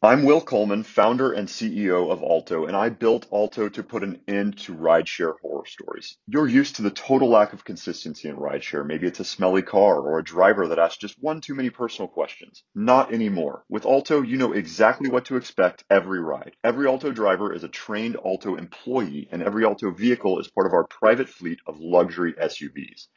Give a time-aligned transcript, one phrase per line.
[0.00, 4.20] I'm Will Coleman, founder and CEO of Alto, and I built Alto to put an
[4.28, 6.16] end to rideshare horror stories.
[6.28, 8.86] You're used to the total lack of consistency in rideshare.
[8.86, 12.06] Maybe it's a smelly car or a driver that asks just one too many personal
[12.06, 12.62] questions.
[12.76, 13.64] Not anymore.
[13.68, 16.54] With Alto, you know exactly what to expect every ride.
[16.62, 20.74] Every Alto driver is a trained Alto employee, and every Alto vehicle is part of
[20.74, 23.08] our private fleet of luxury SUVs.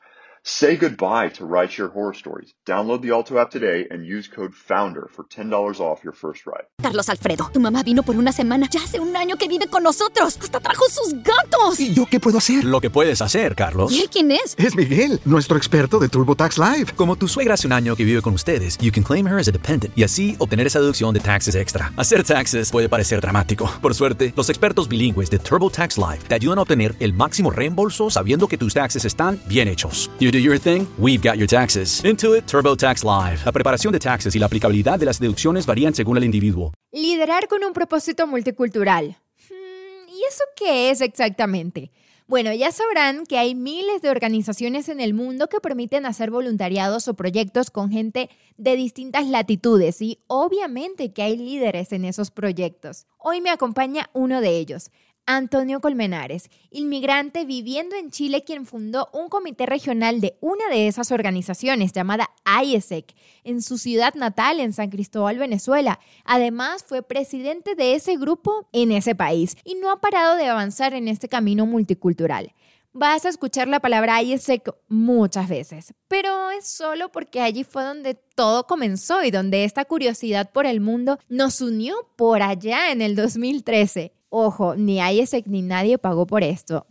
[0.44, 2.56] Say goodbye to rideshare horror stories.
[2.68, 6.66] Download the Alto app today and use code FOUNDER for $10 off your first ride.
[6.82, 8.68] Carlos Alfredo, tu mamá vino por una semana.
[8.72, 10.40] Ya hace un año que vive con nosotros.
[10.42, 11.80] Hasta trajo sus gatos.
[11.80, 12.64] ¿Y yo qué puedo hacer?
[12.64, 13.92] Lo que puedes hacer, Carlos.
[13.92, 14.56] ¿Y él quién es?
[14.58, 16.94] Es Miguel, nuestro experto de TurboTax Live.
[16.96, 19.48] Como tu suegra hace un año que vive con ustedes, you can claim her as
[19.48, 21.94] a dependent y así obtener esa deducción de taxes extra.
[21.98, 23.72] Hacer taxes puede parecer dramático.
[23.80, 28.10] Por suerte, los expertos bilingües de TurboTax Live te ayudan a obtener el máximo reembolso
[28.10, 30.10] sabiendo que tus taxes están bien hechos.
[30.32, 32.02] You do your thing, we've got your taxes.
[32.06, 33.44] Intuit TurboTax Live.
[33.44, 36.72] La preparación de taxes y la aplicabilidad de las deducciones varían según el individuo.
[36.94, 39.18] Liderar con un propósito multicultural.
[39.50, 41.92] Hmm, ¿Y eso qué es exactamente?
[42.28, 47.10] Bueno, ya sabrán que hay miles de organizaciones en el mundo que permiten hacer voluntariados
[47.10, 53.06] o proyectos con gente de distintas latitudes y obviamente que hay líderes en esos proyectos.
[53.18, 54.92] Hoy me acompaña uno de ellos.
[55.26, 61.12] Antonio Colmenares, inmigrante viviendo en Chile, quien fundó un comité regional de una de esas
[61.12, 66.00] organizaciones llamada IESEC en su ciudad natal, en San Cristóbal, Venezuela.
[66.26, 70.94] Además, fue presidente de ese grupo en ese país y no ha parado de avanzar
[70.94, 72.54] en este camino multicultural.
[72.94, 78.16] Vas a escuchar la palabra IESEC muchas veces, pero es solo porque allí fue donde
[78.16, 83.16] todo comenzó y donde esta curiosidad por el mundo nos unió por allá en el
[83.16, 84.12] 2013.
[84.34, 86.88] Ojo, ni IESEC ni nadie pagó por esto.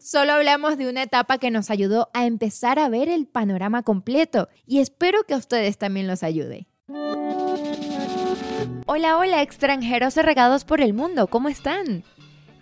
[0.00, 4.48] Solo hablamos de una etapa que nos ayudó a empezar a ver el panorama completo
[4.64, 6.66] y espero que a ustedes también los ayude.
[8.86, 12.04] Hola, hola, extranjeros regados por el mundo, ¿cómo están?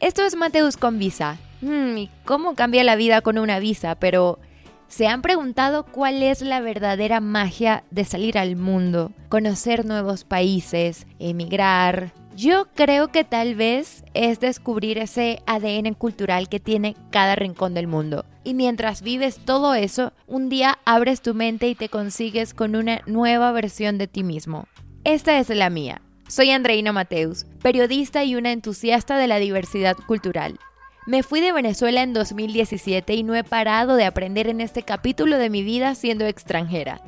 [0.00, 1.38] Esto es Mateus con Visa.
[1.60, 3.94] Hmm, ¿Y cómo cambia la vida con una visa?
[3.94, 4.40] Pero
[4.88, 11.06] ¿se han preguntado cuál es la verdadera magia de salir al mundo, conocer nuevos países,
[11.20, 12.12] emigrar?
[12.36, 17.86] Yo creo que tal vez es descubrir ese ADN cultural que tiene cada rincón del
[17.86, 18.26] mundo.
[18.44, 23.00] Y mientras vives todo eso, un día abres tu mente y te consigues con una
[23.06, 24.68] nueva versión de ti mismo.
[25.02, 26.02] Esta es la mía.
[26.28, 30.58] Soy Andreina Mateus, periodista y una entusiasta de la diversidad cultural.
[31.06, 35.38] Me fui de Venezuela en 2017 y no he parado de aprender en este capítulo
[35.38, 37.00] de mi vida siendo extranjera.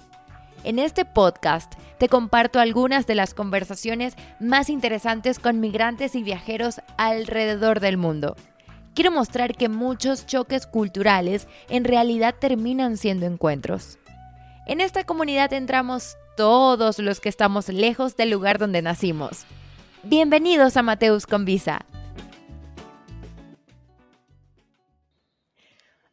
[0.64, 6.80] En este podcast te comparto algunas de las conversaciones más interesantes con migrantes y viajeros
[6.96, 8.36] alrededor del mundo.
[8.94, 13.98] Quiero mostrar que muchos choques culturales en realidad terminan siendo encuentros.
[14.66, 19.44] En esta comunidad entramos todos los que estamos lejos del lugar donde nacimos.
[20.04, 21.84] Bienvenidos a Mateus con Visa.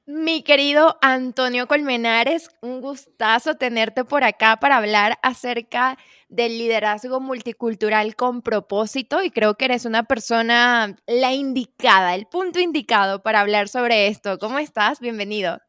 [0.07, 5.97] Mi querido Antonio Colmenares, un gustazo tenerte por acá para hablar acerca
[6.29, 12.59] del liderazgo multicultural con propósito y creo que eres una persona la indicada, el punto
[12.59, 14.37] indicado para hablar sobre esto.
[14.37, 14.99] ¿Cómo estás?
[14.99, 15.59] Bienvenido.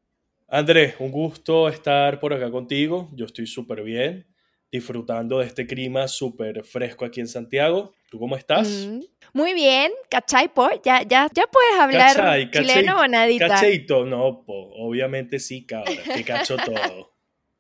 [0.49, 3.09] Andrés, un gusto estar por acá contigo.
[3.15, 4.27] Yo estoy súper bien,
[4.71, 7.95] disfrutando de este clima súper fresco aquí en Santiago.
[8.11, 8.87] ¿Tú cómo estás?
[8.87, 9.01] Mm,
[9.37, 10.69] muy bien, ¿cachai, po?
[10.83, 12.51] Ya, ya, ya puedes hablar ¿Cachai?
[12.51, 13.05] chileno ¿Cachai?
[13.05, 13.49] o nadita.
[13.49, 17.13] Cacheito, no, po, obviamente sí, cabra, que cacho todo.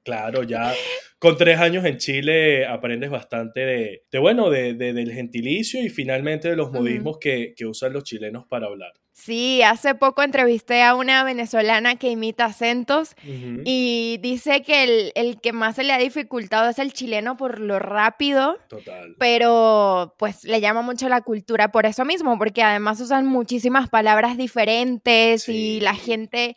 [0.03, 0.73] Claro, ya
[1.19, 5.89] con tres años en Chile aprendes bastante de, de bueno, de, de- del gentilicio y
[5.89, 8.93] finalmente de los modismos que, que usan los chilenos para hablar.
[9.19, 15.41] Sí, hace poco entrevisté a una venezolana que imita acentos y dice que el, el
[15.41, 19.17] que más se le ha dificultado es el chileno por lo rápido, Total.
[19.19, 24.37] pero pues le llama mucho la cultura por eso mismo, porque además usan muchísimas palabras
[24.37, 26.55] diferentes y la gente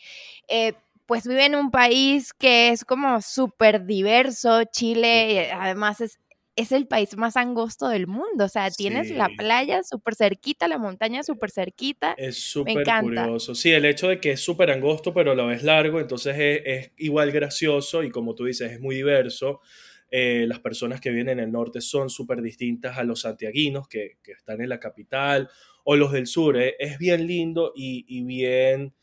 [0.49, 0.73] eh,
[1.05, 6.19] pues vive en un país que es como súper diverso, Chile eh, además es...
[6.59, 10.77] Es el país más angosto del mundo, o sea, tienes la playa súper cerquita, la
[10.77, 12.15] montaña súper cerquita.
[12.17, 13.55] Es súper curioso.
[13.55, 16.61] Sí, el hecho de que es súper angosto, pero a la vez largo, entonces es,
[16.65, 19.61] es igual gracioso y como tú dices, es muy diverso.
[20.11, 24.17] Eh, las personas que vienen en el norte son súper distintas a los santiaguinos que,
[24.23, 25.49] que están en la capital
[25.85, 26.57] o los del sur.
[26.57, 26.75] eh.
[26.79, 28.93] Es bien lindo y, y bien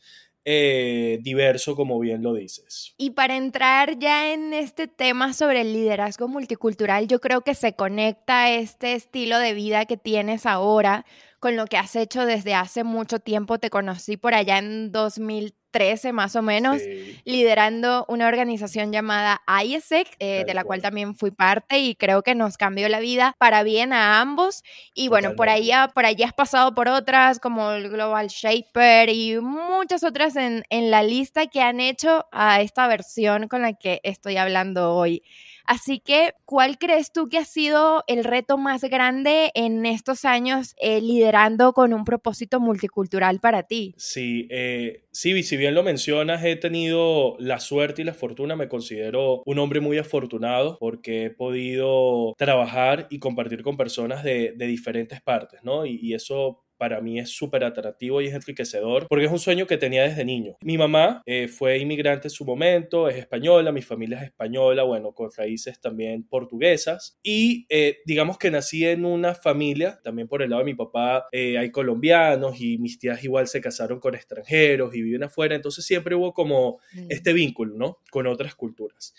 [0.49, 2.93] eh, diverso, como bien lo dices.
[2.97, 7.73] Y para entrar ya en este tema sobre el liderazgo multicultural, yo creo que se
[7.73, 11.05] conecta este estilo de vida que tienes ahora
[11.47, 13.57] con lo que has hecho desde hace mucho tiempo.
[13.57, 20.09] Te conocí por allá en 2013 más o menos, Sí, liderando una organización llamada ISEC,
[20.19, 23.63] eh, de la cual también fui parte y creo que nos cambió la vida para
[23.63, 24.61] bien a ambos.
[24.93, 25.73] Y bueno, por Totalmente.
[25.73, 30.63] ahí, por allí has pasado por otras como el Global Shaper y muchas otras en,
[30.69, 35.23] en la lista que han hecho a esta versión con la que estoy hablando hoy.
[35.67, 40.73] Así que, ¿cuál crees tú que ha sido el reto más grande en estos años
[40.77, 43.93] eh, liderando con un propósito multicultural para ti?
[43.97, 48.69] Sí, eh, sí, si bien lo mencionas, he tenido la suerte y la fortuna, me
[48.69, 54.67] considero un hombre muy afortunado porque he podido trabajar y compartir con personas de, de
[54.67, 55.85] diferentes partes, ¿no?
[55.85, 59.67] Y, y eso para mí es súper atractivo y es enriquecedor porque es un sueño
[59.67, 60.57] que tenía desde niño.
[60.61, 65.13] Mi mamá eh, fue inmigrante en su momento, es española, mi familia es española, bueno,
[65.13, 70.49] con raíces también portuguesas y eh, digamos que nací en una familia, también por el
[70.49, 74.93] lado de mi papá eh, hay colombianos y mis tías igual se casaron con extranjeros
[74.95, 77.99] y viven afuera, entonces siempre hubo como este vínculo, ¿no?
[78.11, 79.13] Con otras culturas.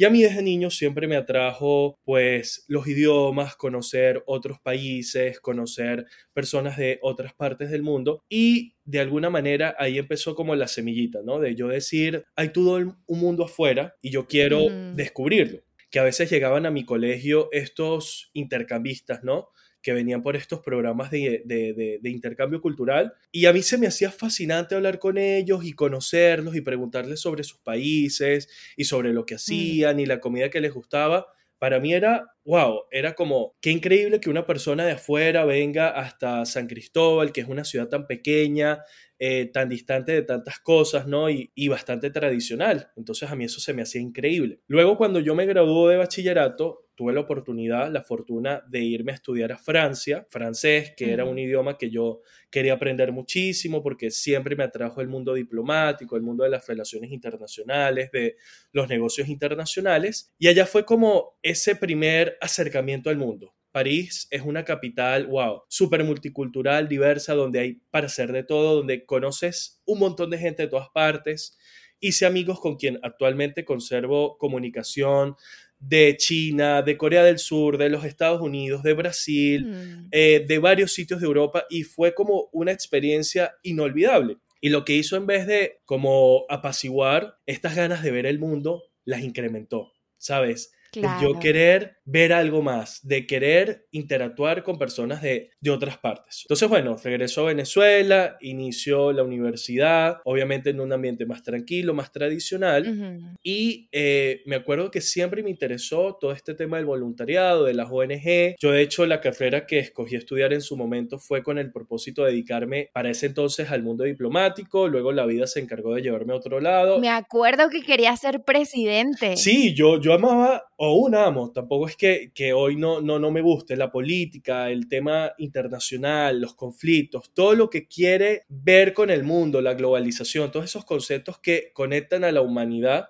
[0.00, 6.06] Y a mí desde niño siempre me atrajo pues los idiomas, conocer otros países, conocer
[6.32, 11.18] personas de otras partes del mundo y de alguna manera ahí empezó como la semillita,
[11.22, 11.38] ¿no?
[11.38, 14.94] De yo decir, hay todo un mundo afuera y yo quiero Mm.
[14.96, 15.60] descubrirlo.
[15.90, 19.48] Que a veces llegaban a mi colegio estos intercambistas, ¿no?
[19.82, 23.78] Que venían por estos programas de, de- de- de intercambio cultural y a mí se
[23.78, 29.12] me hacía fascinante hablar con ellos y conocerlos y preguntarles sobre sus países y sobre
[29.12, 31.26] lo que hacían y la comida que les gustaba.
[31.58, 36.44] Para mí era, wow, era como, qué increíble que una persona de afuera venga hasta
[36.44, 38.82] San Cristóbal, que es una ciudad tan pequeña,
[39.20, 41.30] eh, tan distante de tantas cosas, ¿no?
[41.30, 42.90] Y, y bastante tradicional.
[42.96, 44.62] Entonces a mí eso se me hacía increíble.
[44.66, 49.14] Luego cuando yo me gradué de bachillerato, tuve la oportunidad, la fortuna de irme a
[49.14, 51.32] estudiar a Francia, francés, que era Ujú.
[51.32, 52.20] un idioma que yo
[52.50, 57.10] quería aprender muchísimo porque siempre me atrajo el mundo diplomático, el mundo de las relaciones
[57.10, 58.36] internacionales, de
[58.72, 60.34] los negocios internacionales.
[60.38, 63.54] Y allá fue como ese primer acercamiento al mundo.
[63.72, 69.04] París es una capital, wow, súper multicultural, diversa, donde hay para hacer de todo, donde
[69.04, 71.56] conoces un montón de gente de todas partes.
[72.00, 75.36] Hice amigos con quien actualmente conservo comunicación
[75.78, 80.08] de China, de Corea del Sur, de los Estados Unidos, de Brasil, Mm.
[80.10, 84.36] eh, de varios sitios de Europa y fue como una experiencia inolvidable.
[84.60, 88.82] Y lo que hizo en vez de como apaciguar estas ganas de ver el mundo,
[89.04, 90.72] las incrementó, ¿sabes?
[90.92, 91.22] Claro.
[91.34, 96.42] yo querer ver algo más, de querer interactuar con personas de, de otras partes.
[96.44, 102.10] Entonces, bueno, regresó a Venezuela, inició la universidad, obviamente en un ambiente más tranquilo, más
[102.12, 103.36] tradicional.
[103.42, 107.88] Y eh, me acuerdo que siempre me interesó todo este tema del voluntariado, de las
[107.90, 108.56] ONG.
[108.58, 112.24] Yo, de hecho, la carrera que escogí estudiar en su momento fue con el propósito
[112.24, 114.88] de dedicarme para ese entonces al mundo diplomático.
[114.88, 116.98] Luego la vida se encargó de llevarme a otro lado.
[116.98, 119.36] Me acuerdo que quería ser presidente.
[119.36, 123.30] Sí, yo, yo amaba, o aún amo, tampoco es que, que hoy no, no, no
[123.30, 129.10] me guste la política, el tema internacional, los conflictos, todo lo que quiere ver con
[129.10, 133.08] el mundo, la globalización, todos esos conceptos que conectan a la humanidad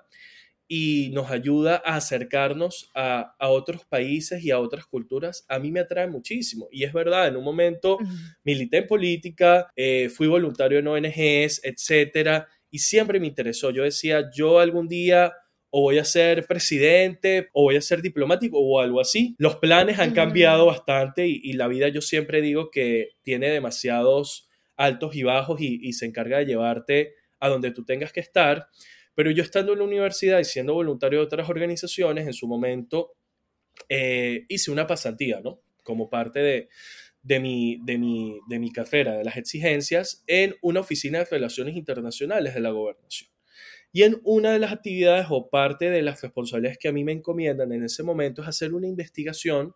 [0.66, 5.70] y nos ayuda a acercarnos a, a otros países y a otras culturas, a mí
[5.70, 6.68] me atrae muchísimo.
[6.72, 8.08] Y es verdad, en un momento Ujú.
[8.42, 13.70] milité en política, eh, fui voluntario en ONGs, etcétera, y siempre me interesó.
[13.70, 15.32] Yo decía, yo algún día
[15.70, 19.34] o voy a ser presidente o voy a ser diplomático o algo así.
[19.38, 24.48] Los planes han cambiado bastante y, y la vida yo siempre digo que tiene demasiados
[24.76, 28.68] altos y bajos y, y se encarga de llevarte a donde tú tengas que estar.
[29.14, 33.12] Pero yo estando en la universidad y siendo voluntario de otras organizaciones, en su momento
[33.88, 35.60] eh, hice una pasantía, ¿no?
[35.82, 36.68] Como parte de,
[37.22, 41.76] de mi, de, mi, de mi carrera, de las exigencias, en una oficina de relaciones
[41.76, 43.29] internacionales de la gobernación.
[43.92, 47.12] Y en una de las actividades o parte de las responsabilidades que a mí me
[47.12, 49.74] encomiendan en ese momento es hacer una investigación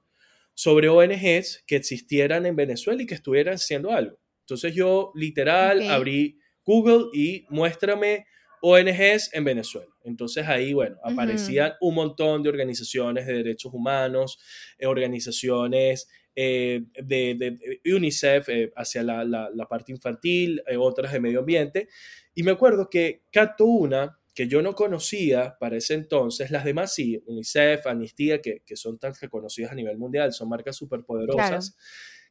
[0.54, 4.18] sobre ONGs que existieran en Venezuela y que estuvieran haciendo algo.
[4.40, 8.26] Entonces yo literal abrí Google y muéstrame
[8.62, 9.92] ONGs en Venezuela.
[10.04, 14.38] Entonces ahí, bueno, aparecían un montón de organizaciones de derechos humanos,
[14.78, 17.58] eh, organizaciones eh, de,
[17.94, 21.88] UNICEF eh, hacia la, la- la parte infantil, eh, otras de medio ambiente.
[22.34, 26.92] Y me acuerdo que captó una que yo no conocía para ese entonces, las demás
[26.94, 31.76] sí, UNICEF, Amnistía, que, que son tan reconocidas a nivel mundial, son marcas súper poderosas,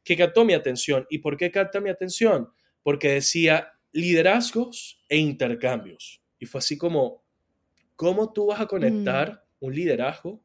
[0.04, 1.06] que captó mi atención.
[1.08, 2.50] ¿Y por qué capta mi atención?
[2.82, 6.22] Porque decía liderazgos e intercambios.
[6.38, 7.24] Y fue así como,
[7.96, 10.43] ¿cómo tú vas a conectar un liderazgo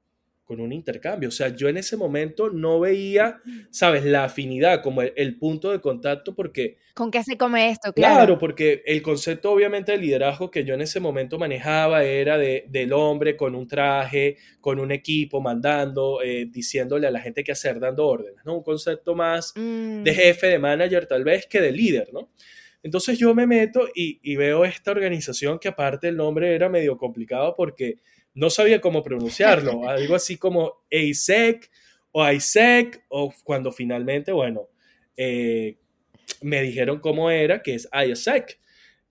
[0.49, 1.29] con un intercambio.
[1.29, 3.39] O sea, yo en ese momento no veía,
[3.69, 4.03] ¿sabes?
[4.03, 6.79] La afinidad, como el, punto de contacto, porque...
[6.95, 7.93] ¿Con qué se come esto?
[7.93, 8.15] Claro.
[8.15, 8.39] claro.
[8.39, 12.93] porque el concepto obviamente de liderazgo que yo en ese momento manejaba era de, del
[12.93, 17.79] hombre con un traje, con un equipo, mandando, eh, diciéndole a la gente qué hacer,
[17.79, 18.55] dando órdenes, ¿no?
[18.55, 22.31] Un concepto más de Mm, jefe, de manager tal vez, que de líder, ¿no?
[22.81, 26.97] Entonces yo me meto y, y veo esta organización que aparte el nombre era medio
[26.97, 27.99] complicado porque
[28.39, 31.69] no sabía cómo pronunciarlo, algo así como ASEC
[32.11, 34.69] o ISEC, o cuando finalmente, bueno,
[35.17, 35.77] eh,
[36.41, 38.59] me dijeron cómo era, que es ISEC.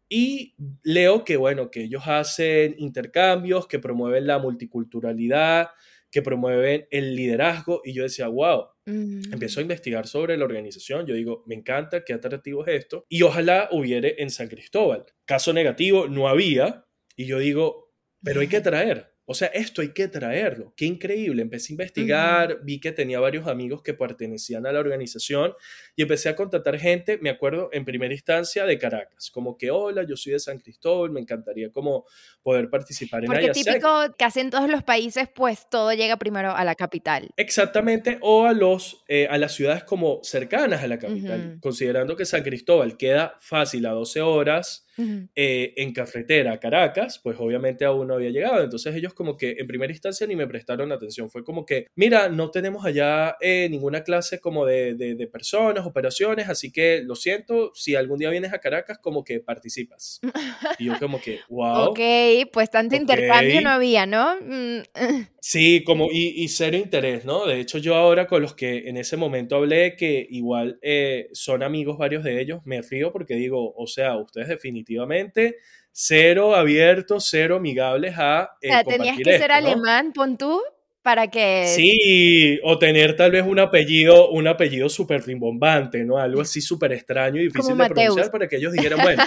[0.09, 5.69] Y leo que, bueno, que ellos hacen intercambios, que promueven la multiculturalidad,
[6.11, 7.83] que promueven el liderazgo.
[7.85, 9.35] Y yo decía, wow, mm.
[9.35, 11.07] empiezo a investigar sobre la organización.
[11.07, 13.05] Yo digo, me encanta, qué atractivo es esto.
[13.11, 15.05] Y ojalá hubiere en San Cristóbal.
[15.27, 16.87] Caso negativo, no había.
[17.15, 17.93] Y yo digo,
[18.23, 19.18] pero hay que traer.
[19.31, 20.73] O sea, esto hay que traerlo.
[20.75, 21.43] Qué increíble.
[21.43, 25.53] Empecé a investigar, vi que tenía varios amigos que pertenecían a la organización
[25.95, 30.05] y empecé a contactar gente, me acuerdo, en primera instancia de Caracas, como que, hola,
[30.05, 32.07] yo soy de San Cristóbal, me encantaría como
[32.43, 33.67] poder participar en Porque Ayasec".
[33.67, 37.29] típico, casi en todos los países, pues todo llega primero a la capital.
[37.37, 42.25] Exactamente, o a, los, eh, a las ciudades como cercanas a la capital, considerando que
[42.25, 45.29] San Cristóbal queda fácil a 12 horas Ujú.
[45.35, 48.63] eh, en carretera a Caracas, pues obviamente aún no había llegado.
[48.65, 51.31] Entonces ellos como que en primera instancia ni me prestaron atención.
[51.31, 55.87] Fue como que, mira, no tenemos allá eh, ninguna clase como de, de- de personas,
[55.87, 60.21] operaciones, así que lo siento, si algún día vienes a Caracas, como que participas.
[60.79, 61.91] Y yo como que, wow.
[61.91, 62.01] Ok,
[62.53, 63.03] pues tanto Ok.
[63.03, 64.37] intercambio no había, ¿no?
[64.41, 64.83] Mm,
[65.41, 67.47] Sí, como y, y cero interés, ¿no?
[67.47, 71.63] De hecho, yo ahora con los que en ese momento hablé, que igual eh, son
[71.63, 74.88] amigos varios de ellos, me río porque digo, o sea, ustedes definitivamente
[75.93, 78.51] cero abiertos, cero amigables a...
[78.53, 79.55] o eh, sea, tenías que ser esto, ¿no?
[79.55, 80.63] alemán, pon tú,
[81.03, 81.67] para que...
[81.75, 86.19] Sí, o tener tal vez un apellido, un apellido súper rimbombante, ¿no?
[86.19, 88.31] Algo así súper extraño y difícil Como de pronunciar Mateus.
[88.31, 89.25] para que ellos dijeran, bueno,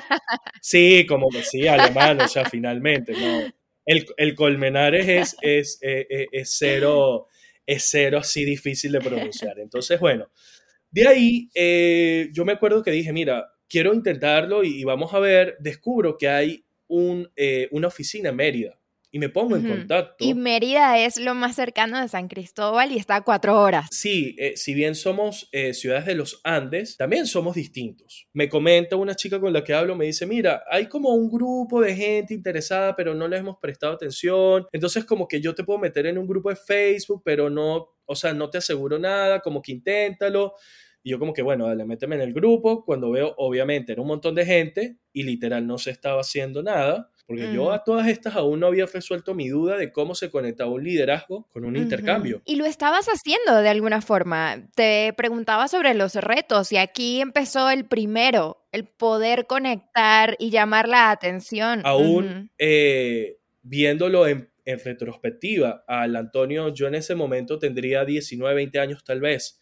[0.61, 3.51] sí, como sí, alemán, o sea, finalmente, ¿no?
[3.85, 7.27] El, el Colmenares es, es, eh, eh, es cero,
[7.65, 9.59] es cero así difícil de pronunciar.
[9.59, 10.29] Entonces, bueno,
[10.91, 15.19] de ahí eh, yo me acuerdo que dije, mira, quiero intentarlo y, y vamos a
[15.19, 18.77] ver, descubro que hay un, eh, una oficina en Mérida
[19.13, 19.73] y me pongo en Ujú.
[19.73, 20.23] contacto.
[20.23, 23.87] Y Mérida es lo más cercano de San Cristóbal y está a cuatro horas.
[23.91, 28.27] Sí, eh, si bien somos eh, ciudades de los Andes, también somos distintos.
[28.33, 31.81] Me comenta una chica con la que hablo, me dice, mira, hay como un grupo
[31.81, 34.65] de gente interesada, pero no les hemos prestado atención.
[34.71, 38.15] Entonces, como que yo te puedo meter en un grupo de Facebook, pero no, o
[38.15, 40.53] sea, no te aseguro nada, como que inténtalo.
[41.03, 42.85] Y yo como que, bueno, dale, méteme en el grupo.
[42.85, 47.09] Cuando veo, obviamente, era un montón de gente y literal no se estaba haciendo nada.
[47.27, 47.71] Porque yo Mm.
[47.71, 51.47] a todas estas aún no había resuelto mi duda de cómo se conectaba un liderazgo
[51.53, 52.41] con un intercambio.
[52.43, 54.67] Y lo estabas haciendo de alguna forma.
[54.75, 60.89] Te preguntaba sobre los retos y aquí empezó el primero, el poder conectar y llamar
[60.89, 61.81] la atención.
[61.85, 68.79] aún eh, viéndolo en, en retrospectiva, al Antonio, yo en ese momento tendría 19, 20
[68.79, 69.61] años tal vez,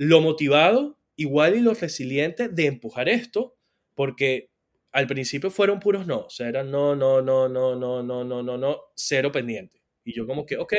[0.00, 3.58] lo motivado, igual y lo resiliente de empujar esto,
[3.94, 4.50] porque
[4.92, 8.42] al principio fueron puros no, o sea, eran no, no, no, no, no, no, no,
[8.42, 9.82] no, no, cero pendiente.
[10.02, 10.72] Y yo como que, ok,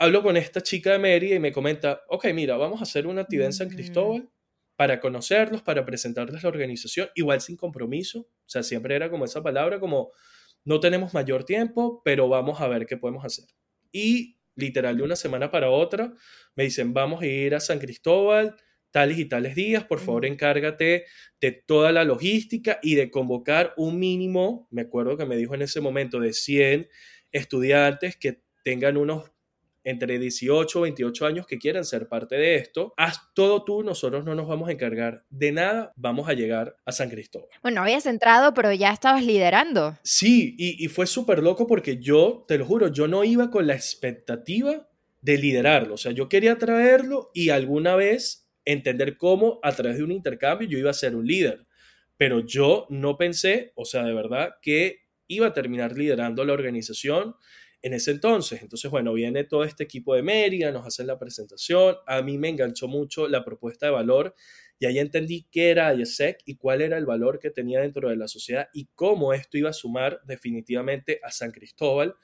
[0.00, 3.20] hablo con esta chica de Mérida y me comenta, ok, mira, vamos a hacer una
[3.20, 3.68] actividad en San.
[3.68, 4.28] Cristóbal
[4.74, 9.44] para conocerlos, para presentarles la organización, igual sin compromiso, o sea, siempre era como esa
[9.44, 10.10] palabra, como
[10.64, 13.44] no tenemos mayor tiempo, pero vamos a ver qué podemos hacer.
[13.92, 16.12] Y literal de una semana para otra
[16.54, 18.56] me dicen, vamos a ir a San Cristóbal
[18.90, 21.04] tales y tales días, por favor encárgate
[21.40, 25.62] de toda la logística y de convocar un mínimo, me acuerdo que me dijo en
[25.62, 26.88] ese momento, de 100
[27.30, 29.30] estudiantes que tengan unos
[29.88, 32.92] entre 18 o 28 años que quieran ser parte de esto.
[32.98, 36.92] Haz todo tú, nosotros no nos vamos a encargar de nada, vamos a llegar a
[36.92, 37.48] San Cristóbal.
[37.62, 39.98] Bueno, habías entrado, pero ya estabas liderando.
[40.02, 43.66] Sí, y, y fue súper loco porque yo, te lo juro, yo no iba con
[43.66, 44.86] la expectativa
[45.22, 45.94] de liderarlo.
[45.94, 50.68] O sea, yo quería traerlo y alguna vez entender cómo a través de un intercambio
[50.68, 51.66] yo iba a ser un líder.
[52.18, 57.36] Pero yo no pensé, o sea, de verdad, que iba a terminar liderando la organización
[57.82, 58.62] en ese entonces.
[58.62, 61.96] Entonces, bueno, viene todo este equipo de Mérida, nos hacen la presentación.
[62.06, 64.34] A mí me enganchó mucho la propuesta de valor
[64.78, 68.16] y ahí entendí qué era IESEC y cuál era el valor que tenía dentro de
[68.16, 72.14] la sociedad y cómo esto iba a sumar definitivamente a San Cristóbal,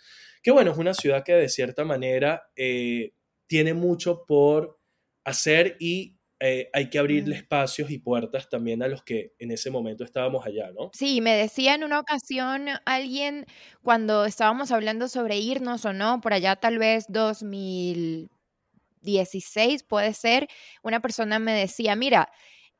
[0.43, 3.13] que bueno, es una ciudad que de cierta manera eh,
[3.47, 4.79] tiene mucho por
[5.25, 9.71] hacer y eh, hay que abrirle espacios y puertas también a los que en ese
[9.71, 10.91] momento estábamos allá, ¿no?
[10.93, 13.47] Sí, me decía en una ocasión alguien
[13.83, 20.49] cuando estábamos hablando sobre irnos o no, por allá tal vez 2016 puede ser,
[20.83, 22.29] una persona me decía, mira,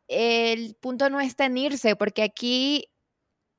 [0.09, 2.91] el punto no está en irse, porque aquí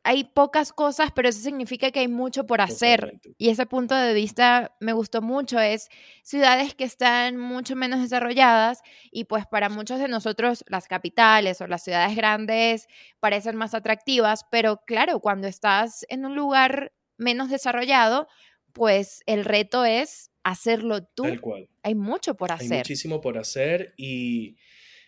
[0.07, 3.00] hay pocas cosas, pero eso significa que hay mucho por hacer.
[3.00, 3.35] Totalmente.
[3.39, 5.59] Y ese punto de vista me gustó mucho.
[5.59, 5.89] Es
[6.21, 11.65] ciudades que están mucho menos desarrolladas y pues para muchos de nosotros las capitales o
[11.65, 12.88] las ciudades grandes
[13.19, 18.27] parecen más atractivas, pero claro, cuando estás en un lugar menos desarrollado,
[18.74, 21.24] pues el reto es hacerlo tú.
[21.24, 21.67] Tal cual.
[21.81, 22.77] Hay mucho por Hay hacer.
[22.77, 24.57] muchísimo por hacer y,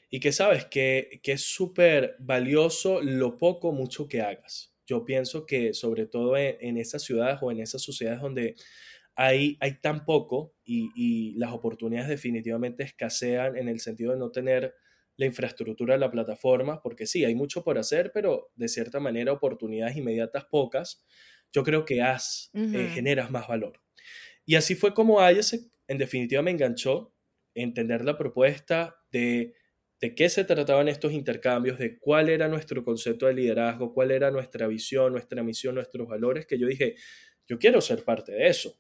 [0.10, 4.74] y que sabes que, que es súper valioso lo poco mucho que hagas.
[4.88, 8.56] Yo pienso que sobre todo en, en esas ciudades o en esas sociedades donde
[9.16, 14.32] hay, hay tan poco y, y las oportunidades definitivamente escasean en el sentido de no
[14.32, 14.76] tener
[15.18, 19.98] la infraestructura, la plataforma, porque sí, hay mucho por hacer, pero de cierta manera oportunidades
[19.98, 21.04] inmediatas pocas,
[21.52, 22.94] yo creo que haz, eh, Ujú.
[22.94, 23.82] generas más valor.
[24.46, 27.16] Y así fue como Ayesec en definitiva me enganchó
[27.56, 29.56] entender la propuesta de,
[30.00, 34.30] de qué se trataban estos intercambios, de cuál era nuestro concepto de liderazgo, cuál era
[34.30, 36.96] nuestra visión, nuestra misión, nuestros valores, que yo dije,
[37.48, 38.80] yo quiero ser parte de eso.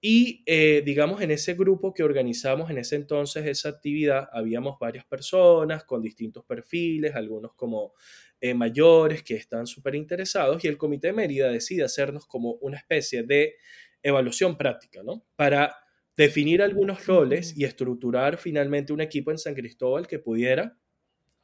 [0.00, 5.04] Y eh, digamos, en ese grupo que organizamos en ese entonces esa actividad, habíamos varias
[5.06, 7.94] personas con distintos perfiles, algunos como
[8.40, 12.76] eh, mayores que están súper interesados, y el Comité de Mérida decide hacernos como una
[12.76, 13.56] especie de
[14.02, 15.24] evaluación práctica, ¿no?
[15.34, 15.74] Para
[16.16, 20.78] definir algunos roles y estructurar finalmente un equipo en San Cristóbal que pudiera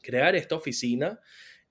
[0.02, 1.20] crear esta oficina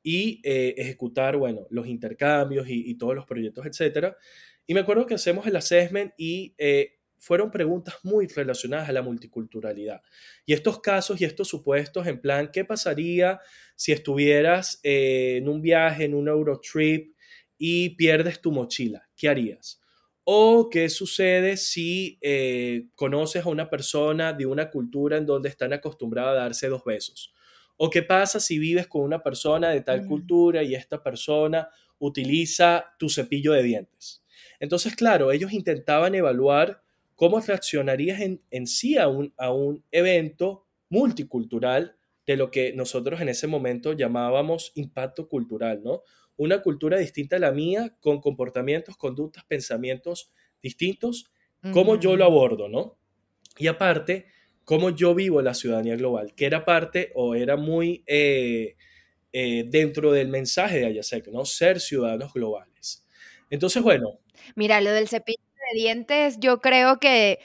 [0.04, 4.18] y eh, ejecutar, bueno, los intercambios y, y todos los proyectos, etcétera.
[4.66, 9.02] Y me acuerdo que hacemos el assessment y eh, fueron preguntas muy relacionadas a la
[9.02, 10.02] multiculturalidad.
[10.46, 13.40] Y estos casos y estos supuestos en plan, ¿qué pasaría
[13.76, 17.16] si estuvieras eh, en un viaje, en un Eurotrip
[17.58, 19.08] y pierdes tu mochila?
[19.16, 19.81] ¿Qué harías?
[20.24, 25.74] ¿O qué sucede si eh, conoces a una persona de una cultura en donde están
[25.74, 27.34] acostumbrados a darse dos besos?
[27.78, 32.86] ¿O qué pasa si vives con una persona de tal cultura y esta persona utiliza
[33.00, 34.24] tu cepillo de dientes?
[34.60, 36.84] Entonces, claro, ellos intentaban evaluar
[37.16, 41.96] cómo reaccionarías en, en sí a un, a un evento multicultural
[42.28, 46.04] de lo que nosotros en ese momento llamábamos impacto cultural, ¿no?
[46.42, 51.32] Una cultura distinta a la mía, con comportamientos, conductas, pensamientos distintos,
[51.72, 52.98] cómo yo lo abordo, ¿no?
[53.60, 54.26] Y aparte,
[54.64, 58.76] cómo yo vivo la ciudadanía global, que era parte o era muy eh,
[59.32, 61.46] eh, dentro del mensaje de Ayasec, ¿no?
[61.46, 63.06] Ser ciudadanos globales.
[63.52, 64.22] Entonces, bueno,
[64.56, 67.40] Mira, lo del cepillo de dientes, yo creo que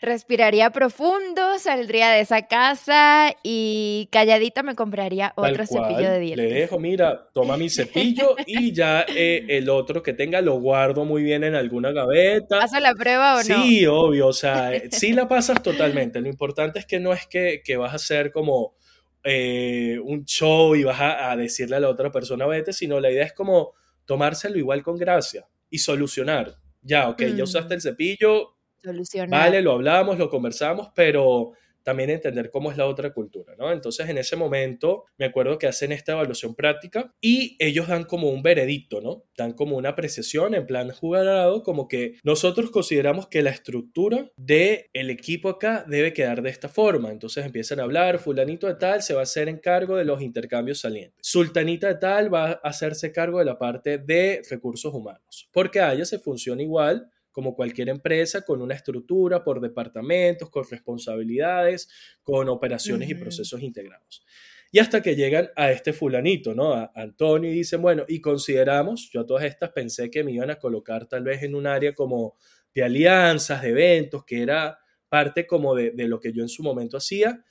[0.00, 6.54] respiraría profundo, saldría de esa casa y calladita me compraría otro cepillo de le dientes.
[6.54, 11.24] dejo, mira, toma mi cepillo y ya eh, el otro que tenga lo guardo muy
[11.24, 12.60] bien en alguna gaveta.
[12.60, 13.42] ¿Paso la prueba o no?
[13.42, 16.20] Sí, obvio, o sea, eh, sí la pasas totalmente.
[16.20, 18.76] Lo importante es que no es que, que vas a hacer como
[19.24, 23.10] eh, un show y vas a, a decirle a la otra persona vete, sino la
[23.10, 26.54] idea es como tomárselo igual con gracia y solucionar.
[26.88, 29.28] Ya, ok, ya usaste Mm, el cepillo, solucionar.
[29.30, 31.52] Vale, lo hablamos, lo conversamos, pero
[31.88, 33.72] también entender cómo es la otra cultura, ¿no?
[33.72, 38.28] Entonces, en ese momento, me acuerdo que hacen esta evaluación práctica y ellos dan como
[38.28, 39.24] un veredicto, ¿no?
[39.38, 44.84] Dan como una apreciación en plan jugado, como que nosotros consideramos que la estructura del
[44.92, 47.10] el equipo acá debe quedar de esta forma.
[47.10, 50.20] Entonces empiezan a hablar, fulanito de tal se va a hacer en cargo de los
[50.20, 51.16] intercambios salientes.
[51.22, 55.48] Sultanita de tal va a hacerse cargo de la parte de recursos humanos.
[55.52, 60.64] Porque a ella se funciona igual como cualquier empresa, con una estructura por departamentos, con
[60.68, 61.88] responsabilidades,
[62.22, 64.24] con operaciones y procesos integrados.
[64.70, 66.72] Y hasta que llegan a este fulanito, ¿no?
[66.74, 70.50] A Antonio y dicen, bueno, y consideramos, yo a todas estas pensé que me iban
[70.50, 72.36] a colocar tal vez en un área como
[72.74, 76.62] de alianzas, de eventos, que era parte como de, de lo que yo en su
[76.62, 77.42] momento hacía.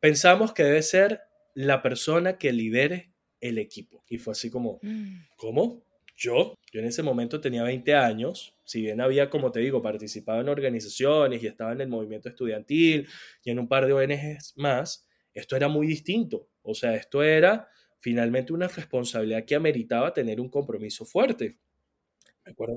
[0.00, 1.20] Pensamos que debe ser
[1.52, 4.02] la persona que lidere el equipo.
[4.08, 5.26] Y fue así como, Mm.
[5.36, 5.85] ¿Cómo?
[6.16, 6.54] ¿Yo?
[6.72, 10.48] Yo en ese momento tenía 20 años, si bien había, como te digo, participado en
[10.48, 13.06] organizaciones y estaba en el movimiento estudiantil
[13.44, 16.48] y en un par de ONGs más, esto era muy distinto.
[16.62, 17.68] O sea, esto era
[18.00, 21.58] finalmente una responsabilidad que ameritaba tener un compromiso fuerte.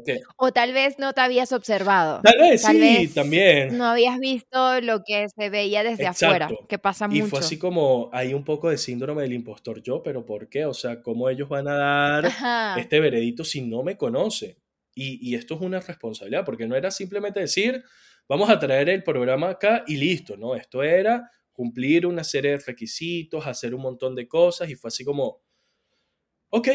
[0.06, 0.22] Que...
[0.38, 2.22] O tal vez no te habías observado.
[2.24, 3.78] Tal vez Tal sí, vez también.
[3.78, 6.68] no habías visto lo que se veía desde afuera, Exacto.
[6.68, 7.28] que pasa Y mucho.
[7.28, 10.66] fue así como hay un poco de síndrome del impostor yo, pero ¿por qué?
[10.66, 12.80] O sea, ¿cómo ellos van a dar Ajá.
[12.80, 14.58] este veredicto si no me conocen?
[14.96, 17.84] Y, y esto es una responsabilidad, porque no era simplemente decir,
[18.28, 20.56] vamos a traer el programa acá y listo, ¿no?
[20.56, 25.04] Esto era cumplir una serie de requisitos, hacer un montón de cosas y fue así
[25.06, 25.42] como,
[26.50, 26.68] ok,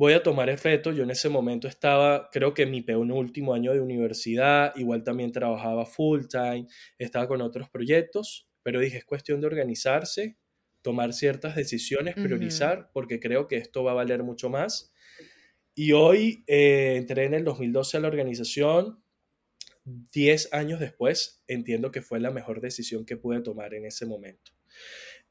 [0.00, 0.92] voy a tomar el reto.
[0.92, 5.30] Yo en ese momento estaba, creo que en mi último año de universidad, igual también
[5.30, 10.38] trabajaba full time, estaba con otros proyectos, pero dije, es cuestión de organizarse,
[10.80, 14.90] tomar ciertas decisiones, priorizar, porque creo que esto va a valer mucho más.
[15.74, 19.04] Y hoy eh, entré en el 2012 a la organización.
[19.84, 24.52] Diez años después, entiendo que fue la mejor decisión que pude tomar en ese momento.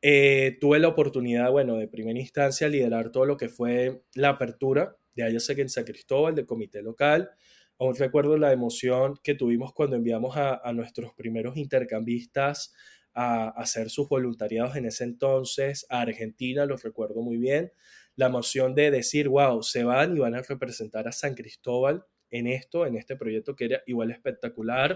[0.01, 4.95] Eh, tuve la oportunidad, bueno, de primera instancia liderar todo lo que fue la apertura
[5.13, 7.31] de Ayasec en San Cristóbal, del comité local.
[7.77, 12.73] Aún recuerdo la emoción que tuvimos cuando enviamos a, nuestros primeros intercambistas
[13.13, 17.71] a, hacer sus voluntariados en ese entonces a Argentina, lo recuerdo muy bien.
[18.15, 22.47] La emoción de decir, wow, se van y van a representar a San Cristóbal en
[22.47, 24.95] esto, en este proyecto que era igual espectacular.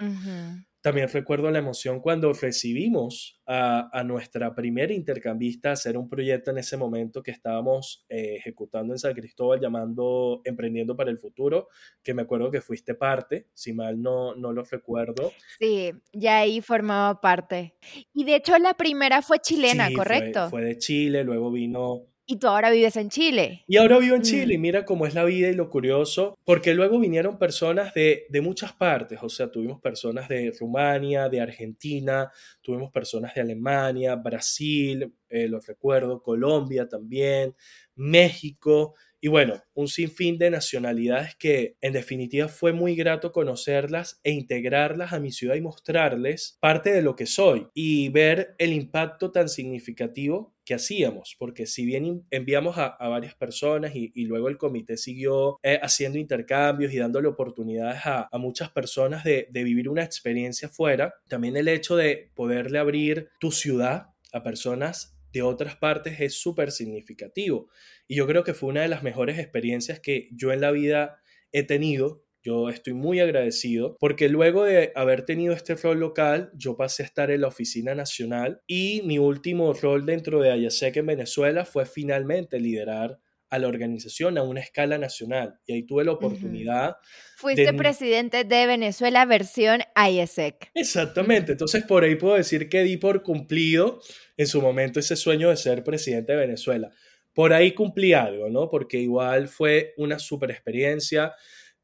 [0.83, 6.57] También recuerdo la emoción cuando recibimos a, nuestra primera intercambista a hacer un proyecto en
[6.57, 11.69] ese momento que estábamos eh, ejecutando en San Cristóbal llamando Emprendiendo para el Futuro,
[12.03, 15.31] que me acuerdo que fuiste parte, si mal no, no lo recuerdo.
[15.57, 17.75] Sí, ya ahí formaba parte.
[18.13, 20.49] Y de hecho la primera fue chilena, ¿correcto?
[20.49, 23.63] fue de Chile, luego vino y tú ahora vives en Chile.
[23.67, 24.61] Y ahora vivo en Chile y mm.
[24.61, 28.73] mira cómo es la vida y lo curioso, porque luego vinieron personas de, de muchas
[28.73, 32.31] partes, o sea, tuvimos personas de Rumania, de Argentina,
[32.61, 37.55] tuvimos personas de Alemania, Brasil, eh, lo recuerdo, Colombia también,
[37.95, 44.31] México, y bueno, un sinfín de nacionalidades que en definitiva fue muy grato conocerlas e
[44.31, 49.31] integrarlas a mi ciudad y mostrarles parte de lo que soy y ver el impacto
[49.31, 54.97] tan significativo que hacíamos, porque si bien enviamos a, varias personas y, luego el comité
[54.97, 60.67] siguió eh, haciendo intercambios y dándole oportunidades a, muchas personas de, de vivir una experiencia
[60.67, 66.35] fuera, también el hecho de poderle abrir tu ciudad a personas de otras partes es
[66.35, 67.69] súper significativo.
[68.07, 71.19] Y yo creo que fue una de las mejores experiencias que yo en la vida
[71.51, 72.23] he tenido.
[72.43, 77.05] Yo estoy muy agradecido porque luego de haber tenido este rol local, yo pasé a
[77.05, 81.85] estar en la oficina nacional y mi último rol dentro de Ayasec en Venezuela fue
[81.85, 83.19] finalmente liderar
[83.53, 85.59] a la organización a una escala nacional.
[85.67, 86.95] Y ahí tuve la oportunidad.
[87.37, 90.71] Fuiste presidente de Venezuela versión ISEC.
[90.73, 91.51] Exactamente.
[91.51, 94.01] Entonces, por ahí puedo decir que di por cumplido
[94.37, 96.89] en su momento ese sueño de ser presidente de Venezuela.
[97.31, 98.71] Por ahí cumplí algo, ¿no?
[98.71, 101.35] Porque igual fue una super experiencia.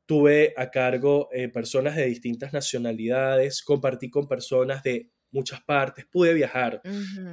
[0.08, 6.34] Tuve a cargo eh, personas de distintas nacionalidades, compartí con personas de muchas partes, pude
[6.34, 6.82] viajar,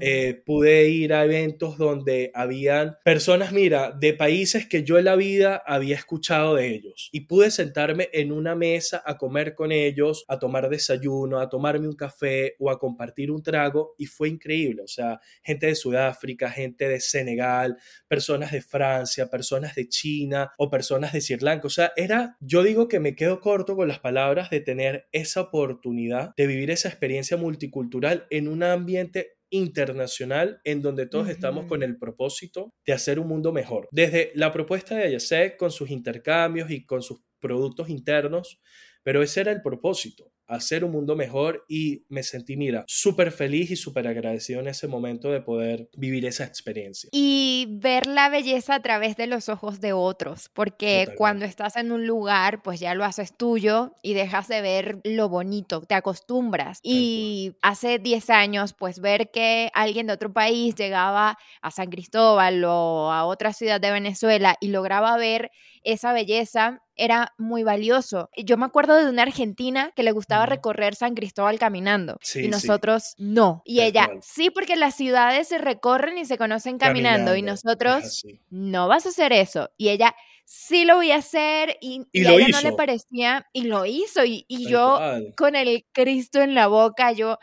[0.01, 5.17] eh, pude ir a eventos donde habían personas, mira, de países que yo en la
[5.17, 10.25] vida había escuchado de ellos y pude sentarme en una mesa a comer con ellos,
[10.29, 14.83] a tomar desayuno, a tomarme un café o a compartir un trago y fue increíble,
[14.83, 17.79] o sea, gente de Sudáfrica, gente de Senegal,
[18.09, 22.63] personas de Francia, personas de China o personas de Sri Lanka, o sea, era, yo
[22.63, 26.89] digo que me quedo corto con las palabras de tener esa oportunidad de vivir esa
[26.89, 27.86] experiencia multicultural
[28.31, 33.53] en un ambiente internacional en donde todos estamos con el propósito de hacer un mundo
[33.53, 33.89] mejor.
[33.91, 38.61] Desde la propuesta de Ayasec con sus intercambios y con sus productos internos,
[39.03, 43.71] pero ese era el propósito, hacer un mundo mejor y me sentí, mira, súper feliz
[43.71, 47.09] y súper agradecido en ese momento de poder vivir esa experiencia.
[47.13, 51.93] Y ver la belleza a través de los ojos de otros, porque cuando estás en
[51.93, 56.81] un lugar, pues ya lo haces tuyo y dejas de ver lo bonito, te acostumbras.
[56.83, 62.65] y hace 10 años, pues ver que alguien de otro país llegaba a San Cristóbal
[62.65, 65.51] o a otra ciudad de Venezuela y lograba ver
[65.87, 68.31] esa belleza era muy valioso.
[68.37, 73.15] Yo me acuerdo de una argentina que le gustaba recorrer San Cristóbal caminando y nosotros
[73.19, 73.63] no.
[73.65, 78.89] Y ella, sí, porque las ciudades se recorren y se conocen caminando, y nosotros no
[78.89, 79.71] vas a hacer eso.
[79.77, 80.15] Y ella,
[80.47, 84.47] sí lo voy a hacer y, a ella no le parecía y lo hizo y,
[84.49, 84.99] yo
[85.37, 87.39] con el Cristo en la boca, yo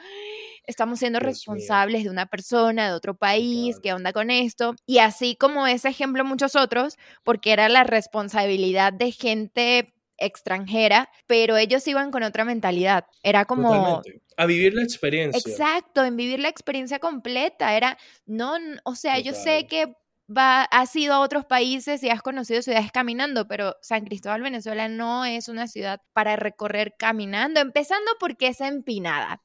[0.66, 4.76] estamos siendo responsables de una persona, de otro país, qué onda con esto.
[4.86, 11.58] Y así como ese ejemplo, muchos otros, porque era la responsabilidad de gente extranjera, pero
[11.58, 13.06] ellos iban con otra mentalidad.
[13.22, 14.02] Era como...
[14.38, 15.52] A vivir la experiencia.
[15.52, 17.76] Exacto, en vivir la experiencia completa.
[17.76, 19.94] Era, no, o sea, yo sé que
[20.30, 24.88] va, has ido a otros países y has conocido ciudades caminando, pero San Cristóbal, Venezuela
[24.88, 29.42] no es una ciudad para recorrer caminando, empezando porque es empinada.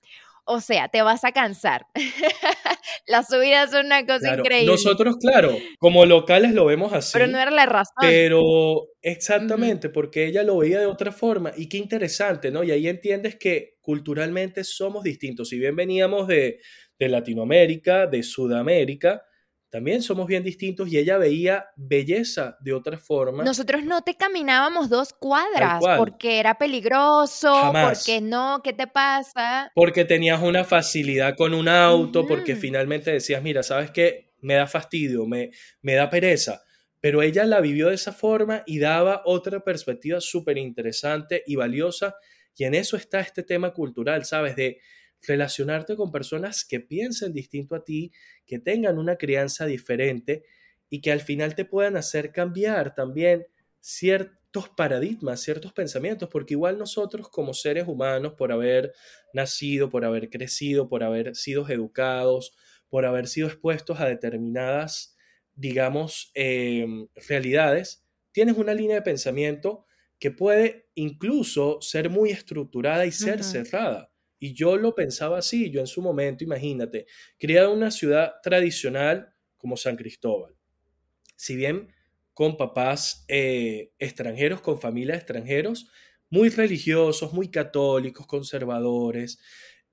[0.50, 1.86] O sea, te vas a cansar.
[3.06, 4.72] Las subidas son una cosa increíble.
[4.72, 7.10] Nosotros, claro, como locales lo vemos así.
[7.12, 7.96] Pero no era la razón.
[8.00, 11.52] Pero exactamente, porque ella lo veía de otra forma.
[11.54, 12.64] Y qué interesante, ¿no?
[12.64, 15.50] Y ahí entiendes que culturalmente somos distintos.
[15.50, 16.60] Si bien veníamos de,
[16.98, 19.27] de Latinoamérica, de Sudamérica,
[19.70, 23.44] también somos bien distintos y ella veía belleza de otra forma.
[23.44, 29.70] Nosotros no te caminábamos dos cuadras porque era peligroso, porque no, ¿qué te pasa?
[29.74, 34.33] Porque tenías una facilidad con un auto, porque finalmente decías, mira, ¿sabes qué?
[34.40, 35.50] Me da fastidio, me,
[35.83, 36.62] me da pereza.
[37.00, 42.16] Pero ella la vivió de esa forma y daba otra perspectiva súper interesante y valiosa.
[42.57, 44.57] Y en eso está este tema cultural, ¿sabes?
[44.57, 44.81] De
[45.26, 48.12] relacionarte con personas que piensen distinto a ti,
[48.46, 50.44] que tengan una crianza diferente
[50.90, 53.46] y que al final te puedan hacer cambiar también
[53.81, 58.92] ciertos paradigmas, ciertos pensamientos, porque igual nosotros como seres humanos, por haber
[59.33, 62.57] nacido, por haber crecido, por haber sido educados,
[62.88, 65.16] por haber sido expuestos a determinadas,
[65.54, 69.85] digamos, em, realidades, tienes una línea de pensamiento
[70.18, 74.11] que puede incluso ser muy estructurada y ser cerrada.
[74.38, 77.07] Y yo lo pensaba así, yo en su momento, imagínate,
[77.38, 80.55] criado en una ciudad tradicional como San Cristóbal.
[81.37, 81.92] Si bien
[82.35, 85.90] con papás eh, extranjeros, con familias extranjeros,
[86.31, 89.40] muy religiosos, muy católicos, conservadores,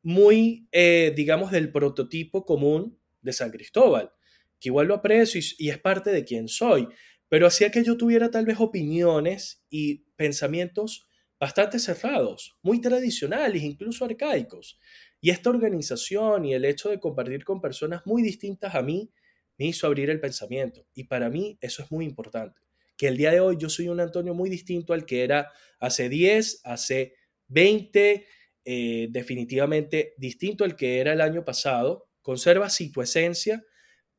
[0.03, 4.11] muy, eh, digamos, del prototipo común de San Cristóbal,
[4.59, 6.87] que igual lo aprecio y, y es parte de quien soy,
[7.29, 11.07] pero hacía que yo tuviera tal vez opiniones y pensamientos
[11.39, 14.79] bastante cerrados, muy tradicionales, incluso arcaicos.
[15.21, 19.11] Y esta organización y el hecho de compartir con personas muy distintas a mí
[19.57, 20.85] me hizo abrir el pensamiento.
[20.93, 22.61] Y para mí eso es muy importante.
[22.97, 26.09] Que el día de hoy yo soy un Antonio muy distinto al que era hace
[26.09, 27.15] 10, hace
[27.47, 28.25] 20,
[28.63, 32.09] eh, definitivamente distinto al que era el año pasado.
[32.21, 33.65] Conserva sí tu esencia,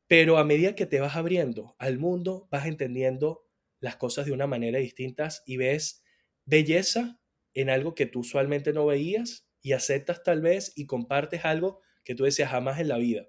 [0.07, 3.45] pero a medida que te vas abriendo al mundo, vas entendiendo
[3.79, 6.03] las cosas de una manera distinta y ves
[6.47, 7.19] belleza
[7.53, 12.15] en algo que tú usualmente no veías y aceptas tal vez y compartes algo que
[12.15, 13.27] tú decías jamás en la vida.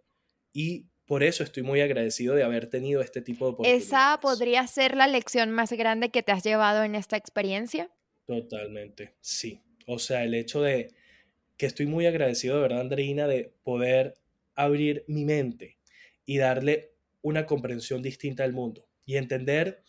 [0.52, 3.86] Y por eso estoy muy agradecido de haber tenido este tipo de oportunidades.
[3.86, 7.90] ¿Esa podría ser la lección más grande que te has llevado en esta experiencia?
[8.26, 9.62] Totalmente, sí.
[9.86, 10.94] O sea, el hecho de
[11.56, 14.14] que estoy muy agradecido de verdad, Andreina, de poder
[14.54, 15.78] abrir mi mente
[16.24, 19.82] y darle una comprensión distinta al mundo y entender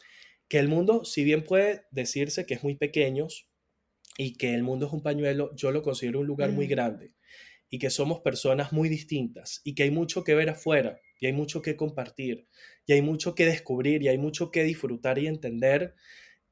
[0.49, 3.27] que el mundo, si bien puede decirse que es muy pequeño
[4.17, 7.13] y que el mundo es un pañuelo, yo lo considero un lugar muy grande
[7.69, 11.33] y que somos personas muy distintas y que hay mucho que ver afuera y hay
[11.33, 12.47] mucho que compartir
[12.87, 15.93] y hay mucho que descubrir y hay mucho que disfrutar y entender.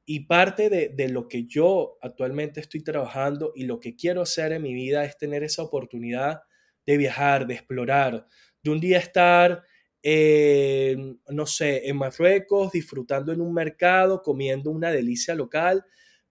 [0.06, 4.52] Y parte de, de lo que yo actualmente estoy trabajando y lo que quiero hacer
[4.52, 6.42] en mi vida es tener esa oportunidad
[6.86, 8.26] de viajar, de explorar,
[8.62, 9.64] de un día estar
[10.02, 15.84] no sé, en Marruecos, disfrutando en un mercado, comiendo una delicia local,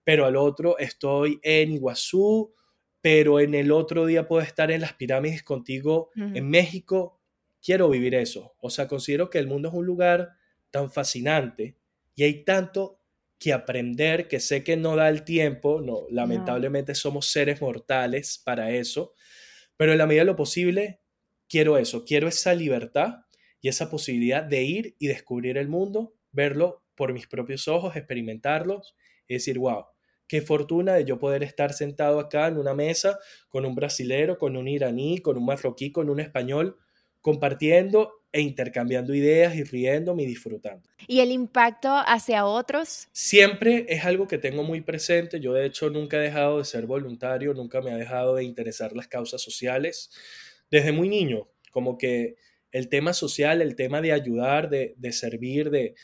[0.04, 2.54] pero al otro estoy en Iguazú,
[3.00, 7.20] pero en el otro día puedo estar en las pirámides contigo en México.
[7.62, 8.54] Quiero vivir eso.
[8.60, 10.30] O sea, considero que el mundo es un lugar
[10.70, 11.76] tan fascinante
[12.14, 12.98] y hay tanto
[13.38, 18.72] que aprender que sé que no da el tiempo, no, lamentablemente somos seres mortales para
[18.72, 19.14] eso,
[19.76, 21.00] pero en la medida de lo posible
[21.48, 23.26] quiero eso, quiero esa libertad
[23.60, 28.94] y esa posibilidad de ir y descubrir el mundo, verlo por mis propios ojos, experimentarlos
[29.26, 29.84] y decir, wow,
[30.26, 33.18] qué fortuna de yo poder estar sentado acá en una mesa
[33.48, 36.76] con un brasilero, con un iraní, con un marroquí, con un español,
[37.20, 40.88] compartiendo e intercambiando ideas y riéndome y disfrutando.
[41.06, 43.08] ¿Y el impacto hacia otros?
[43.12, 45.40] Siempre es algo que tengo muy presente.
[45.40, 48.92] Yo de hecho nunca he dejado de ser voluntario, nunca me ha dejado de interesar
[48.92, 50.10] las causas sociales.
[50.70, 52.36] Desde muy niño, como que
[52.72, 55.94] el tema social, el tema de ayudar, de, servir, de,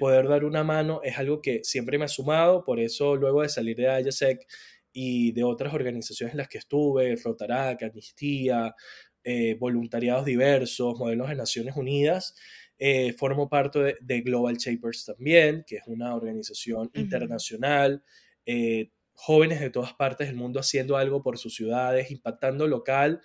[0.00, 3.50] poder dar una mano, es algo que siempre me ha sumado, por eso luego de
[3.50, 4.46] salir de IASEC
[4.90, 8.74] y de otras organizaciones en las que estuve, Rotarac, Amnistía,
[9.22, 12.34] eh, voluntariados diversos, modelos de Naciones Unidas,
[12.78, 18.02] eh, formo parte de, Global Shapers también, que es una organización internacional,
[18.46, 23.20] eh, jóvenes de todas partes del mundo haciendo algo por sus ciudades, impactando local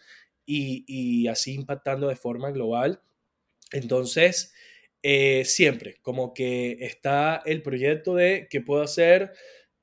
[0.47, 3.01] y, así impactando de forma global.
[3.71, 4.53] Entonces,
[5.03, 9.33] eh, siempre como que está el proyecto de qué puedo hacer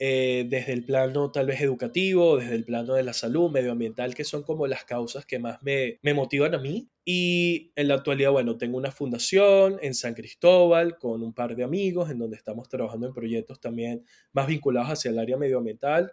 [0.01, 4.25] eh, desde el plano tal vez educativo, desde el plano de la salud, medioambiental, que
[4.25, 6.91] son como las causas que más me, me motivan a mí.
[7.05, 11.63] Y en la actualidad, bueno, tengo una fundación en San Cristóbal con un par de
[11.65, 16.13] amigos en donde estamos trabajando en proyectos también más vinculados hacia el área medioambiental.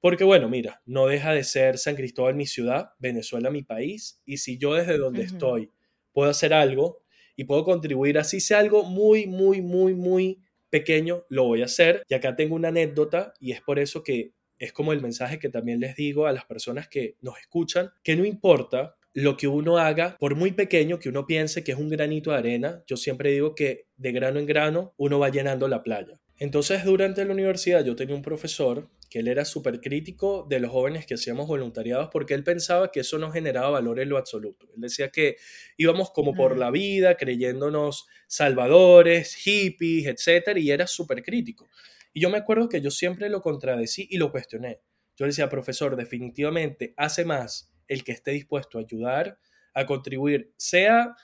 [0.00, 4.38] Porque bueno, mira, no deja de ser San Cristóbal mi ciudad, Venezuela mi país, y
[4.38, 5.70] si yo desde donde estoy
[6.12, 7.02] puedo hacer algo
[7.36, 12.02] y puedo contribuir, así sea algo muy, muy, muy, muy pequeño, lo voy a hacer.
[12.08, 15.48] Y acá tengo una anécdota y es por eso que es como el mensaje que
[15.48, 19.78] también les digo a las personas que nos escuchan, que no importa lo que uno
[19.78, 23.30] haga, por muy pequeño que uno piense que es un granito de arena, yo siempre
[23.30, 26.20] digo que de grano en grano uno va llenando la playa.
[26.38, 30.70] Entonces, durante la universidad yo tenía un profesor que él era súper crítico de los
[30.70, 34.66] jóvenes que hacíamos voluntariados porque él pensaba que eso no generaba valor en lo absoluto.
[34.74, 35.36] Él decía que
[35.76, 41.68] íbamos como por la vida creyéndonos salvadores, hippies, etcétera, y era súper crítico.
[42.12, 44.80] Y yo me acuerdo que yo siempre lo contradecí y lo cuestioné.
[45.16, 49.38] Yo le decía, profesor, definitivamente hace más el que esté dispuesto a ayudar,
[49.72, 51.14] a contribuir, sea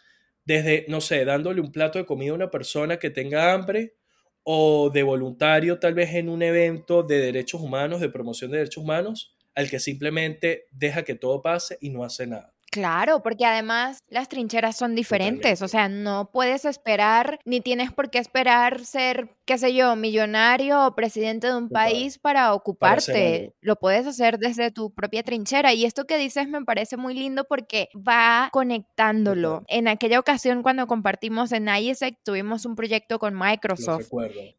[0.45, 3.97] desde, no sé, dándole un plato de comida a una persona que tenga hambre,
[4.45, 8.83] o de voluntario tal vez en un evento de derechos humanos, de promoción de derechos
[8.85, 12.52] humanos, al que simplemente deja que todo pase y no hace nada.
[12.73, 18.09] Claro, porque además las trincheras son diferentes, o sea, no puedes esperar, ni tienes por
[18.09, 23.53] qué esperar ser, qué sé yo, millonario o presidente de un país para ocuparte.
[23.61, 25.75] Lo puedes hacer desde tu propia trinchera.
[25.75, 29.65] Y esto que dices me parece muy lindo porque va conectándolo.
[29.69, 34.09] En aquella ocasión cuando compartimos en ISEC tuvimos un proyecto con Microsoft.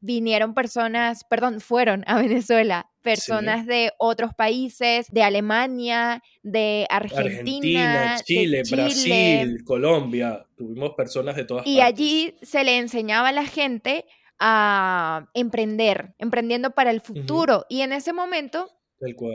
[0.01, 8.63] Vinieron personas, perdón, fueron a Venezuela personas de otros países, de Alemania, de Argentina, Chile,
[8.69, 11.99] Brasil, Colombia, tuvimos personas de todas y partes.
[11.99, 14.05] Y allí se le enseñaba a la gente
[14.39, 17.65] a emprender, emprendiendo para el futuro.
[17.69, 18.69] Y en ese momento,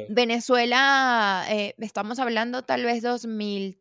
[0.09, 3.79] Venezuela, eh, estamos hablando tal vez 2000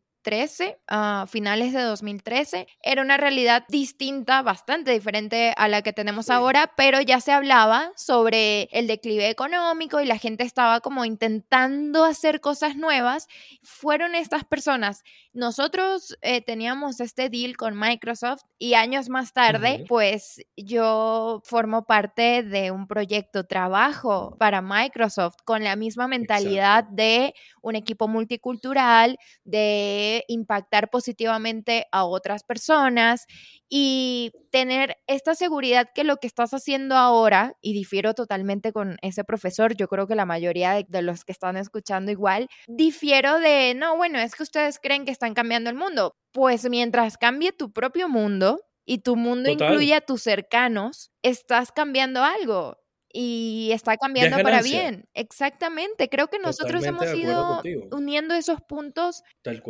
[0.87, 6.73] a finales de 2013, era una realidad distinta, bastante diferente a la que tenemos ahora,
[6.75, 12.41] pero ya se hablaba sobre el declive económico y la gente estaba como intentando hacer
[12.41, 13.27] cosas nuevas.
[13.63, 15.03] Fueron estas personas.
[15.31, 22.43] Nosotros eh, teníamos este deal con Microsoft y años más tarde, pues yo formo parte
[22.43, 30.16] de un proyecto trabajo para Microsoft con la misma mentalidad de un equipo multicultural, de
[30.27, 33.25] impactar positivamente a otras personas
[33.69, 39.23] y tener esta seguridad que lo que estás haciendo ahora, y difiero totalmente con ese
[39.23, 43.97] profesor, yo creo que la mayoría de, los que están escuchando igual, difiero de, no,
[43.97, 46.15] bueno, es que ustedes creen que están cambiando el mundo.
[46.31, 52.23] Pues mientras cambie tu propio mundo, y tu mundo incluye a tus cercanos, estás cambiando
[52.23, 52.77] algo
[53.19, 55.09] y está cambiando para bien.
[55.15, 56.07] Exactamente.
[56.07, 59.23] Creo que nosotros hemos ido uniendo esos puntos,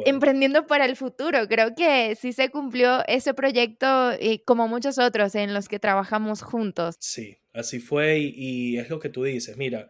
[0.06, 1.48] emprendiendo para el futuro.
[1.48, 5.80] Creo que sí se cumplió ese proyecto y eh, como muchos otros en los que
[5.80, 6.96] trabajamos juntos.
[7.00, 9.56] Sí, así fue y, es lo que tú dices.
[9.56, 9.90] Mira,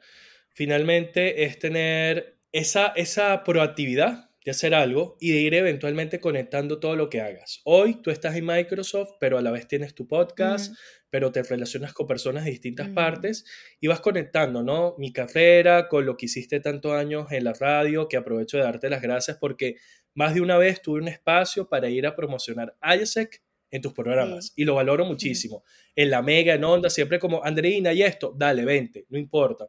[0.50, 6.96] finalmente es tener esa, esa proactividad de hacer algo y de ir eventualmente conectando todo
[6.96, 7.60] lo que hagas.
[7.66, 10.74] Hoy tú estás en Microsoft, pero a la vez tienes tu podcast,
[11.10, 13.44] pero te relacionas con personas de distintas partes
[13.82, 14.96] y vas conectando, ¿no?
[15.00, 18.90] Mi carrera con lo que hiciste tantos años en la radio, que aprovecho de darte
[18.90, 19.76] las gracias porque
[20.14, 24.54] más de una vez tuve un espacio para ir a promocionar ISEC en tus programas
[24.56, 25.66] y lo valoro muchísimo.
[25.94, 29.68] En la mega, en onda, siempre como, Andreina, y esto, dale, vente, no importa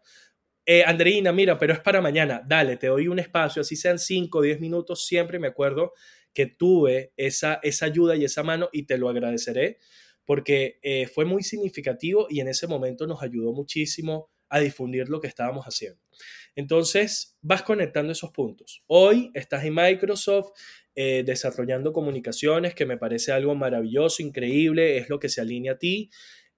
[0.70, 4.38] eh, Andreina, mira, pero es para mañana, dale, te doy un espacio, así sean 5
[4.38, 5.94] o 10 minutos, siempre me acuerdo
[6.34, 9.78] que tuve esa, esa ayuda y esa mano y te lo agradeceré
[10.26, 15.22] porque eh, fue muy significativo y en ese momento nos ayudó muchísimo a difundir lo
[15.22, 16.02] que estábamos haciendo.
[16.54, 18.84] Entonces, vas conectando esos puntos.
[18.88, 20.50] Hoy estás en Microsoft
[20.94, 25.78] eh, desarrollando comunicaciones, que me parece algo maravilloso, increíble, es lo que se alinea a
[25.78, 26.10] ti.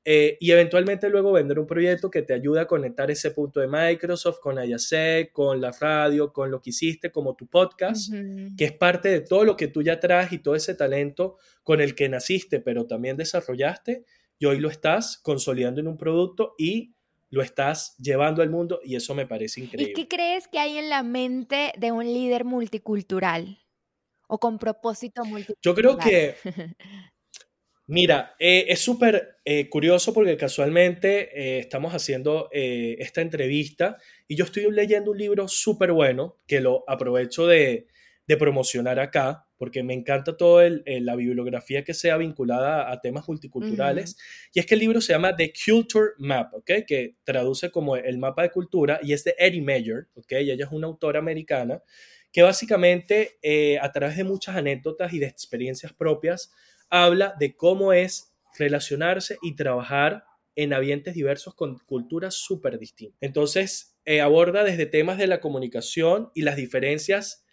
[0.05, 3.69] Eh, y eventualmente luego vender un proyecto que te ayude a conectar ese punto de
[3.69, 8.11] Microsoft con Ayasec, con la radio, con lo que hiciste, como tu podcast,
[8.57, 11.83] que es parte de todo lo que tú ya traes y todo ese talento con
[11.83, 14.05] el que naciste, pero también desarrollaste,
[14.39, 16.95] y hoy lo estás consolidando en un producto y
[17.29, 19.93] lo estás llevando al mundo y eso me parece increíble.
[19.93, 23.59] ¿Y qué crees que hay en la mente de un líder multicultural
[24.27, 25.61] o con propósito multicultural?
[25.63, 26.35] Yo creo que
[27.91, 33.97] Mira, eh, es súper eh, curioso porque casualmente eh, estamos haciendo esta entrevista
[34.29, 37.89] y yo estoy leyendo un libro súper bueno que lo aprovecho de,
[38.39, 44.17] promocionar acá porque me encanta toda la bibliografía que sea vinculada a, temas multiculturales.
[44.55, 46.71] Y es que el libro se llama The Culture Map, ¿ok?
[46.87, 50.31] Que traduce como el mapa de cultura y es de Eddie Mayer, ¿ok?
[50.43, 51.83] Y ella es una autora americana
[52.31, 53.41] que básicamente
[53.83, 56.53] a través de muchas anécdotas y de experiencias propias
[56.91, 60.25] habla de cómo es relacionarse y trabajar
[60.57, 63.17] en ambientes diversos con culturas súper distintas.
[63.21, 67.45] Entonces, eh, aborda desde temas de la comunicación y las diferencias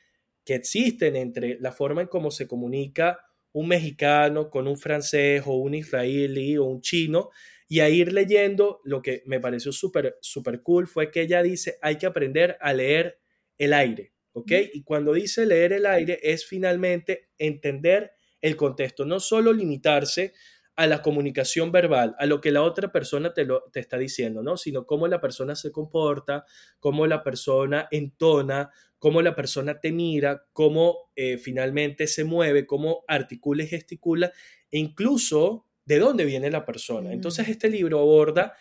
[0.44, 3.20] que existen entre la forma en cómo se comunica
[3.52, 7.30] un mexicano con un francés o un israelí o un chino
[7.68, 11.78] y a ir leyendo lo que me pareció súper súper cool fue que ella dice
[11.82, 13.20] hay que aprender a leer
[13.58, 14.52] el aire ¿ok?
[14.74, 20.34] Y cuando dice leer el aire es finalmente entender el contexto, no solo limitarse
[20.76, 24.44] a la comunicación verbal, a lo que la otra persona te, lo, te está diciendo,
[24.44, 24.58] ¿no?
[24.58, 26.46] Sino cómo la persona se comporta,
[26.80, 28.70] cómo la persona entona,
[29.00, 34.32] cómo la persona te mira, cómo eh, finalmente se mueve, cómo articula y gesticula,
[34.70, 37.12] e incluso de dónde viene la persona.
[37.12, 38.56] Entonces, este libro aborda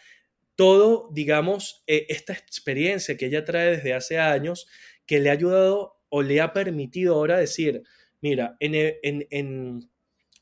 [0.55, 4.67] todo, digamos, eh, esta experiencia que ella trae desde hace años,
[5.05, 7.83] que le ha ayudado o le ha permitido ahora decir,
[8.29, 9.91] mira, en, en, en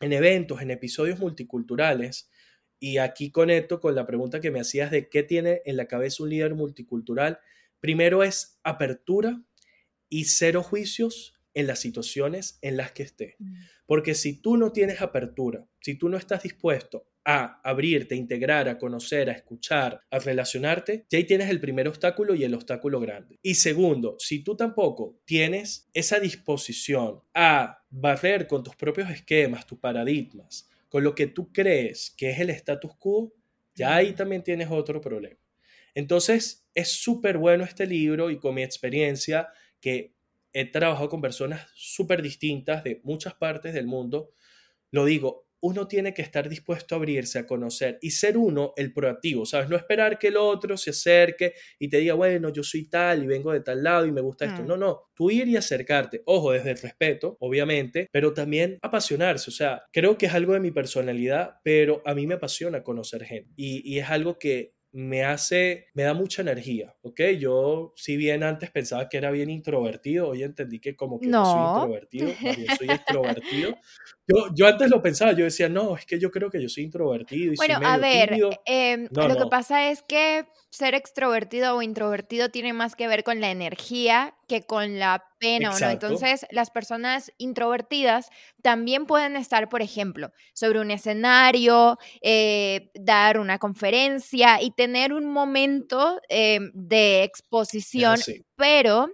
[0.00, 2.30] en eventos, en episodios multiculturales,
[2.78, 6.22] y aquí conecto con la pregunta que me hacías de qué tiene en la cabeza
[6.22, 7.38] un líder multicultural,
[7.80, 9.42] primero es apertura
[10.08, 13.36] y cero juicios en las situaciones en las que esté.
[13.38, 13.54] Mm.
[13.86, 18.68] Porque si tú no tienes apertura, si tú no estás dispuesto a abrirte, a integrar,
[18.68, 23.00] a conocer, a escuchar, a relacionarte, ya ahí tienes el primer obstáculo y el obstáculo
[23.00, 23.38] grande.
[23.42, 29.78] Y segundo, si tú tampoco tienes esa disposición a barrer con tus propios esquemas, tus
[29.78, 33.32] paradigmas, con lo que tú crees que es el status quo,
[33.74, 35.40] ya ahí también tienes otro problema.
[35.94, 39.48] Entonces, es súper bueno este libro y con mi experiencia
[39.80, 40.14] que
[40.52, 44.32] he trabajado con personas súper distintas de muchas partes del mundo,
[44.90, 48.92] lo digo, uno tiene que estar dispuesto a abrirse, a conocer y ser uno el
[48.92, 49.70] proactivo, ¿sabes?
[49.70, 53.26] No esperar que el otro se acerque y te diga, bueno, yo soy tal y
[53.26, 54.62] vengo de tal lado y me gusta esto.
[54.62, 54.66] Mm.
[54.66, 59.54] No, no, tú ir y acercarte, ojo, desde el respeto, obviamente, pero también apasionarse, o
[59.54, 63.50] sea, creo que es algo de mi personalidad, pero a mí me apasiona conocer gente
[63.56, 67.20] y, y es algo que me hace, me da mucha energía, ¿ok?
[67.36, 71.44] Yo, si bien antes pensaba que era bien introvertido, hoy entendí que como que no,
[71.44, 73.76] soy introvertido, más soy extrovertido.
[74.26, 76.84] Yo, yo antes lo pensaba, yo decía, no, es que yo creo que yo soy
[76.84, 77.52] introvertido.
[77.52, 82.72] Y bueno, a ver, em, lo que pasa es que ser extrovertido o introvertido tiene
[82.72, 85.90] más que ver con la energía que con la pena, ¿no?
[85.90, 88.30] Entonces, las personas introvertidas
[88.62, 95.26] también pueden estar, por ejemplo, sobre un escenario, eh, dar una conferencia y tener un
[95.26, 98.18] momento em, de exposición,
[98.56, 99.10] pero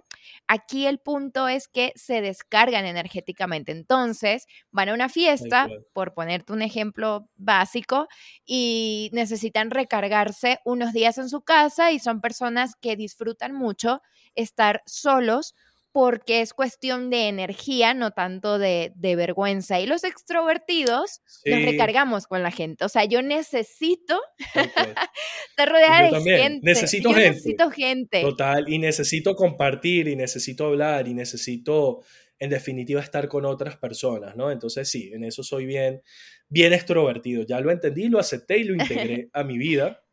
[0.53, 3.71] Aquí el punto es que se descargan energéticamente.
[3.71, 8.09] Entonces, van a una fiesta, por ponerte un ejemplo básico,
[8.45, 14.01] y necesitan recargarse unos días en su casa y son personas que disfrutan mucho
[14.35, 15.55] estar solos
[15.91, 19.79] porque es cuestión de energía, no tanto de, vergüenza.
[19.79, 22.85] Y los extrovertidos nos recargamos con la gente.
[22.85, 24.19] O sea, yo necesito
[25.49, 26.59] estar rodeada de gente.
[26.63, 27.29] Necesito yo gente.
[27.29, 28.21] Necesito gente.
[28.21, 32.01] Total, y necesito compartir, y necesito hablar, y necesito,
[32.39, 34.49] en definitiva, estar con otras personas, ¿no?
[34.49, 36.01] Entonces, sí, en eso soy bien,
[36.47, 37.43] bien extrovertido.
[37.43, 40.03] Ya lo entendí, lo acepté y lo integré a mi vida.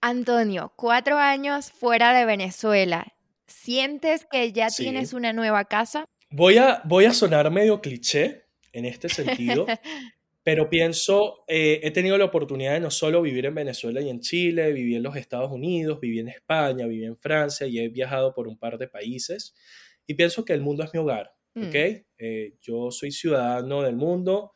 [0.00, 3.15] Antonio, cuatro años fuera de Venezuela
[3.46, 6.04] ¿Sientes que ya tienes una nueva casa?
[6.30, 9.66] Voy a, voy a sonar medio cliché en este sentido,
[10.42, 14.20] pero pienso, eh, he tenido la oportunidad de no solo vivir en Venezuela y en
[14.20, 18.34] Chile, viví en los Estados Unidos, viví en España, viví en Francia y he viajado
[18.34, 19.54] por un par de países
[20.06, 21.74] y pienso que el mundo es mi hogar, ¿ok?
[21.74, 22.04] Mm.
[22.18, 24.52] Eh, yo soy ciudadano del mundo,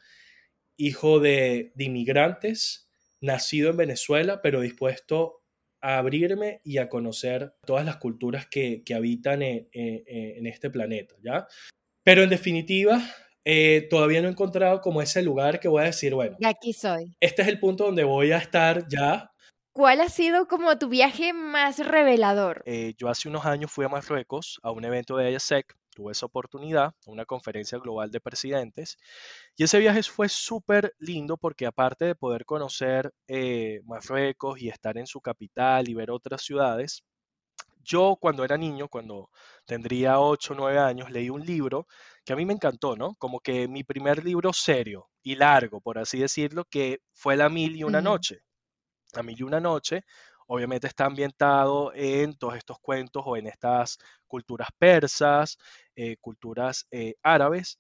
[0.77, 5.40] hijo de, de inmigrantes, nacido en Venezuela, pero dispuesto
[5.81, 11.47] a abrirme y a conocer todas las culturas que, habitan en, este planeta, ¿ya?
[12.05, 13.01] Pero en definitiva,
[13.45, 16.73] eh, todavía no he encontrado como ese lugar que voy a decir, bueno, y aquí
[16.73, 17.17] soy.
[17.21, 19.31] Este es el punto donde voy a estar ya.
[19.73, 22.63] ¿Cuál ha sido como tu viaje más revelador?
[22.67, 26.27] Eh, yo hace unos años fui a Marruecos a un evento de IASEC tuve esa
[26.27, 28.99] oportunidad, una conferencia global de presidentes,
[29.57, 34.99] y ese viaje fue súper lindo porque aparte de poder conocer eh, Marruecos y estar
[34.99, 37.05] en su capital y ver otras ciudades,
[37.83, 39.31] yo cuando era niño, cuando
[39.65, 41.87] tendría 8 o 9 años, leí un libro
[42.25, 43.15] que a mí me encantó, ¿no?
[43.17, 47.77] Como que mi primer libro serio y largo, por así decirlo, que fue La Mil
[47.77, 48.41] y una Noche.
[49.15, 50.05] La Mil y una Noche
[50.53, 55.59] obviamente está ambientado en todos estos cuentos o en estas culturas persas,
[55.95, 57.79] eh, culturas eh, árabes,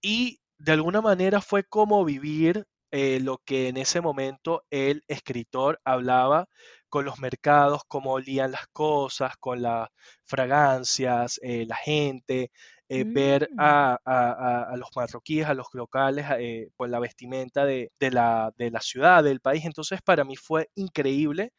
[0.00, 5.80] y de alguna manera fue como vivir eh, lo que en ese momento el escritor
[5.84, 6.46] hablaba
[6.88, 9.88] con los mercados, cómo olían las cosas, con las
[10.24, 12.52] fragancias, la gente,
[12.88, 13.56] ver mm.
[13.58, 16.26] a, los marroquíes, a los locales,
[16.76, 19.64] con la vestimenta de, la, de la ciudad, del país.
[19.64, 21.52] Entonces, para mí fue increíble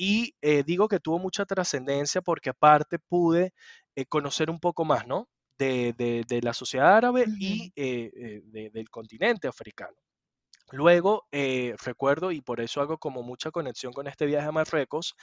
[0.00, 3.52] y eh, digo que tuvo mucha trascendencia porque aparte pude
[3.94, 5.28] eh, conocer un poco más, ¿no?
[5.58, 8.40] De, la sociedad árabe y eh,
[8.72, 9.94] del continente africano.
[10.72, 15.16] Luego, eh, recuerdo, y por eso hago como mucha conexión con este viaje a Marruecos,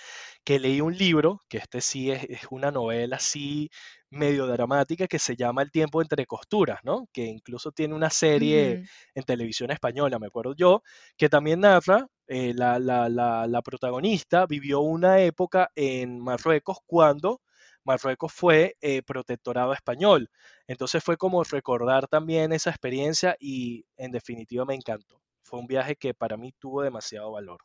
[0.43, 3.69] que leí un libro, que este sí es, es una novela así
[4.09, 7.07] medio dramática, que se llama El tiempo entre costuras, ¿no?
[7.13, 8.79] Que incluso tiene una serie
[9.15, 10.83] en televisión española, me acuerdo yo,
[11.17, 17.41] que también narra, eh, la, la- la- la protagonista vivió una época en Marruecos cuando
[17.85, 20.29] Marruecos fue eh, protectorado español.
[20.67, 25.21] Entonces fue como recordar también esa experiencia y en definitiva me encantó.
[25.47, 27.57] Fue un viaje que para mí tuvo demasiado valor.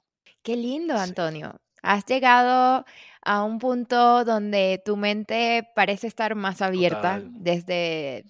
[0.45, 1.57] Qué lindo, Sí, Antonio.
[1.83, 2.85] Has llegado
[3.23, 8.25] a un punto donde tu mente parece estar más abierta total, desde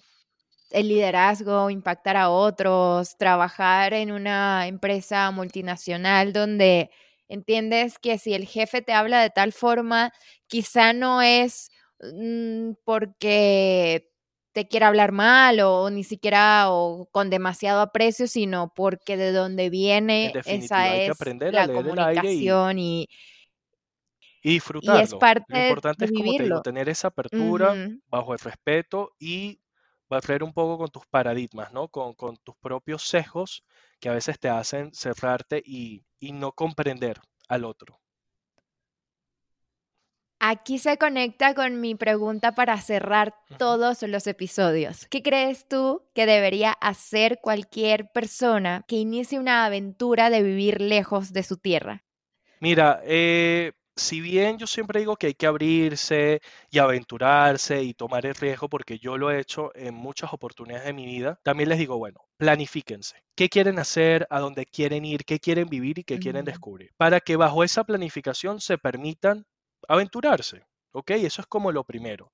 [0.71, 6.89] el liderazgo, impactar a otros, trabajar en una empresa multinacional donde
[7.27, 10.11] entiendes que si el jefe te habla de tal forma,
[10.47, 11.69] quizá no es
[12.01, 14.12] mm, porque
[14.53, 19.69] te quiera hablar mal o ni siquiera o con demasiado aprecio, sino porque de donde
[19.71, 23.09] en viene esa es a la y, comunicación y,
[24.41, 25.33] y y es disfrutarlo.
[25.47, 29.61] Lo parte importante de es, como te digo, tener esa apertura bajo el respeto y
[30.09, 31.87] barrer un poco con tus paradigmas, ¿no?
[31.87, 33.63] Con, con tus propios sesgos
[33.99, 37.99] que a veces te hacen cerrarte y, y no comprender al otro.
[40.45, 45.07] Aquí se conecta con mi pregunta para cerrar todos los episodios.
[45.07, 51.31] ¿Qué crees tú que debería hacer cualquier persona que inicie una aventura de vivir lejos
[51.31, 52.03] de su tierra?
[52.59, 58.25] Mira, eh, si bien yo siempre digo que hay que abrirse y aventurarse y tomar
[58.25, 61.77] el riesgo, porque yo lo he hecho en muchas oportunidades de mi vida, también les
[61.77, 63.15] digo, bueno, planifíquense.
[63.33, 64.27] ¿Qué quieren hacer?
[64.29, 65.23] ¿A dónde quieren ir?
[65.23, 66.91] ¿Qué quieren vivir y qué quieren descubrir?
[66.97, 69.45] Para que bajo esa planificación se permitan
[69.87, 70.65] aventurarse.
[70.95, 71.11] ¿Ok?
[71.11, 72.31] Eso es como lo primero.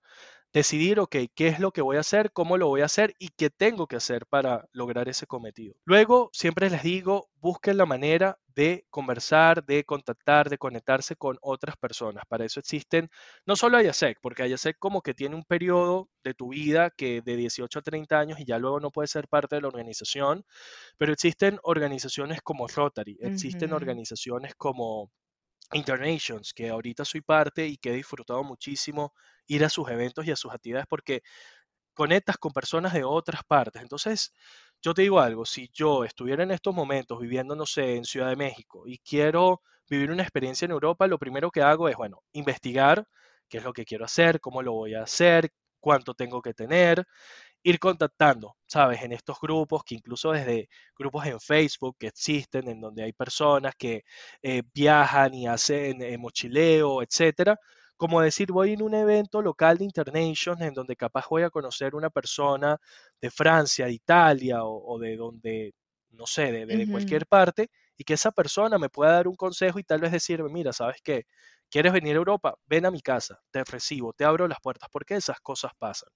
[0.51, 3.29] Decidir, ok, qué es lo que voy a hacer, cómo lo voy a hacer y
[3.29, 5.75] qué tengo que hacer para lograr ese cometido.
[5.85, 11.77] Luego, siempre les digo, busquen la manera de conversar, de contactar, de conectarse con otras
[11.77, 12.25] personas.
[12.27, 13.09] Para eso existen
[13.45, 17.37] no solo Ayasec, porque Ayasec como que tiene un periodo de tu vida que de
[17.37, 20.43] 18 a 30 años y ya luego no puedes ser parte de la organización,
[20.97, 25.11] pero existen organizaciones como Rotary, existen organizaciones como
[25.73, 29.13] Internations, que ahorita soy parte y que he disfrutado muchísimo
[29.47, 31.21] ir a sus eventos y a sus actividades porque
[31.93, 33.81] conectas con personas de otras partes.
[33.81, 34.33] Entonces,
[34.81, 38.29] yo te digo algo, si yo estuviera en estos momentos viviendo, no sé, en Ciudad
[38.29, 42.23] de México y quiero vivir una experiencia en Europa, lo primero que hago es, bueno,
[42.33, 43.05] investigar
[43.49, 47.05] qué es lo que quiero hacer, cómo lo voy a hacer, cuánto tengo que tener,
[47.63, 49.01] ir contactando, ¿sabes?
[49.03, 53.73] En estos grupos, que incluso desde grupos en Facebook que existen, en donde hay personas
[53.77, 54.03] que
[54.41, 57.57] eh, viajan y hacen eh, mochileo, etcétera.
[57.97, 61.95] Como decir, voy en un evento local de Internations en donde capaz voy a conocer
[61.95, 62.77] una persona
[63.21, 65.73] de Francia, de Italia o, o de donde,
[66.11, 69.83] no sé, de, cualquier parte, y que esa persona me pueda dar un consejo y
[69.83, 71.25] tal vez decirme, mira, ¿sabes qué?
[71.69, 72.55] ¿Quieres venir a Europa?
[72.65, 76.09] Ven a mi casa, te recibo, te abro las puertas, porque esas cosas pasan.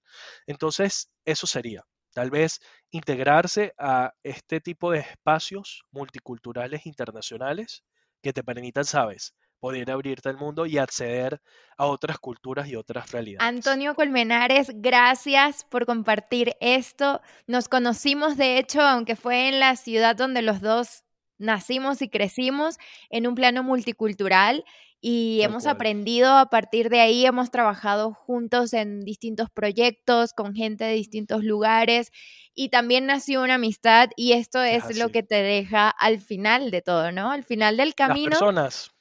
[0.46, 7.84] Entonces, eso sería, tal vez integrarse a este tipo de espacios multiculturales internacionales
[8.22, 11.40] que te permitan, sabes, poder abrirte al mundo y acceder
[11.78, 13.48] a otras culturas y otras realidades.
[13.48, 17.22] Antonio Colmenares, gracias por compartir esto.
[17.46, 21.04] Nos conocimos, de hecho, aunque fue en la ciudad donde los dos
[21.38, 22.76] nacimos y crecimos,
[23.08, 24.64] en un plano multicultural
[25.06, 25.74] y Tal hemos cual.
[25.76, 31.44] aprendido a partir de ahí, hemos trabajado juntos en distintos proyectos con gente de distintos
[31.44, 32.10] lugares
[32.54, 36.80] y también nació una amistad y esto Es lo que te deja al final de
[36.82, 37.30] todo, ¿no?
[37.30, 38.92] Al final del Las camino, personas,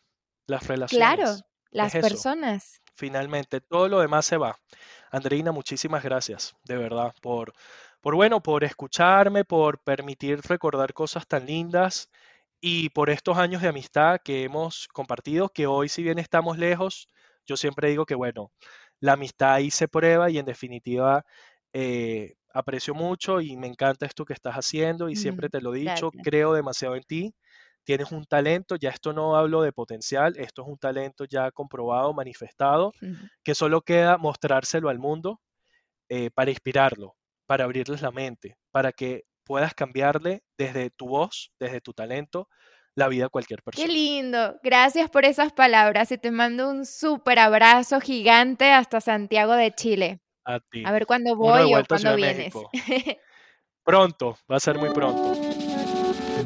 [0.47, 2.01] las claro, relaciones, las es eso.
[2.01, 2.81] personas.
[2.95, 3.61] finalmente.
[3.61, 4.57] Todo lo demás se va.
[5.11, 7.53] Andreina, muchísimas gracias, de verdad, por,
[8.01, 12.09] por bueno, por escucharme, por permitir recordar cosas tan lindas
[12.66, 17.09] y por estos años de amistad que hemos compartido, que hoy si bien estamos lejos,
[17.45, 18.53] yo siempre digo que bueno,
[19.01, 21.26] la amistad ahí se prueba y en definitiva
[21.74, 25.80] eh, aprecio mucho y me encanta esto que estás haciendo y siempre te lo he
[25.80, 26.22] dicho, Gracias.
[26.22, 27.36] creo demasiado en ti.
[27.84, 32.14] Tienes un talento, ya esto no hablo de potencial, esto es un talento ya comprobado,
[32.14, 32.95] manifestado,
[33.43, 35.41] que solo queda mostrárselo al mundo
[36.09, 41.81] eh, para inspirarlo, para abrirles la mente, para que puedas cambiarle desde tu voz, desde
[41.81, 42.47] tu talento,
[42.95, 43.93] la vida a cualquier Qué persona.
[43.93, 44.59] lindo.
[44.63, 50.21] Gracias por esas palabras y te mando un súper abrazo gigante hasta Santiago de Chile.
[50.45, 50.83] A ti.
[50.85, 52.53] A ver cuándo voy o cuándo vienes.
[53.83, 55.33] Pronto, va a ser muy pronto.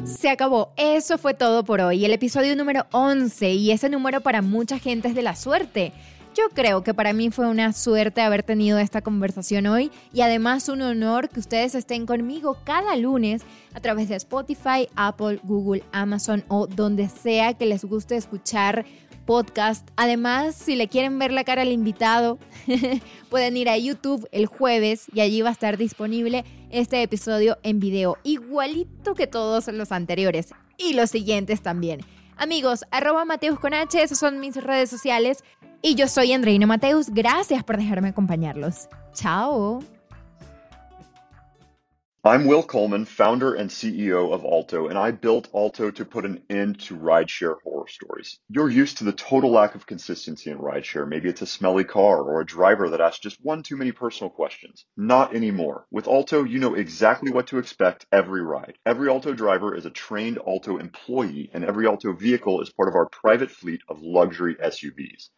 [0.04, 0.72] Se acabó.
[0.76, 2.04] Eso fue todo por hoy.
[2.04, 5.92] El episodio número 11 y ese número para mucha gente es de la suerte.
[6.38, 10.68] Yo creo que para mí fue una suerte haber tenido esta conversación hoy y además
[10.68, 13.42] un honor que ustedes estén conmigo cada lunes
[13.74, 18.86] a través de Spotify, Apple, Google, Amazon o donde sea que les guste escuchar
[19.26, 19.88] podcast.
[19.96, 22.38] Además, si le quieren ver la cara al invitado,
[23.30, 27.80] pueden ir a YouTube el jueves y allí va a estar disponible este episodio en
[27.80, 32.02] video, igualito que todos los anteriores y los siguientes también.
[32.40, 35.42] Amigos, arroba Mateus con H, esas son mis redes sociales.
[35.80, 37.08] Y yo soy Andreina Mateus.
[37.08, 38.88] Gracias por dejarme acompañarlos.
[39.14, 39.80] Chao.
[42.24, 46.42] I'm Will Coleman, founder and CEO of Alto, and I built Alto to put an
[46.50, 48.40] end to rideshare horror stories.
[48.50, 51.08] You're used to the total lack of consistency in rideshare.
[51.08, 54.30] Maybe it's a smelly car or a driver that asks just one too many personal
[54.30, 54.84] questions.
[54.96, 55.86] Not anymore.
[55.92, 58.78] With Alto, you know exactly what to expect every ride.
[58.84, 62.96] Every Alto driver is a trained Alto employee, and every Alto vehicle is part of
[62.96, 65.30] our private fleet of luxury SUVs.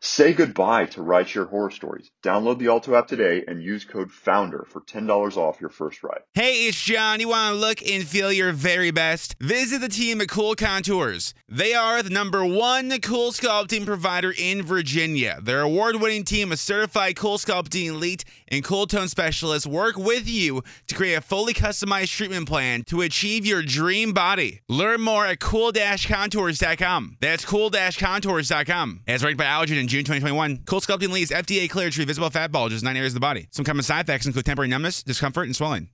[0.00, 2.10] Say goodbye to rideshare horror stories.
[2.24, 6.20] Download the Alto app today and use code FOUNDER for $10 off your first ride.
[6.34, 7.20] Hey, it's John.
[7.20, 9.36] You want to look and feel your very best?
[9.40, 11.34] Visit the team at Cool Contours.
[11.48, 15.38] They are the number one cool sculpting provider in Virginia.
[15.42, 20.28] Their award winning team of certified cool sculpting elite and cool tone specialists work with
[20.28, 24.60] you to create a fully customized treatment plan to achieve your dream body.
[24.68, 27.16] Learn more at cool contours.com.
[27.20, 29.00] That's cool contours.com.
[29.06, 32.28] As ranked by Allergen in June 2021, Cool Sculpting is FDA cleared to treat visible
[32.28, 33.46] fat bulges in nine areas of the body.
[33.52, 35.88] Some common side effects include temporary numbness, discomfort, and swelling.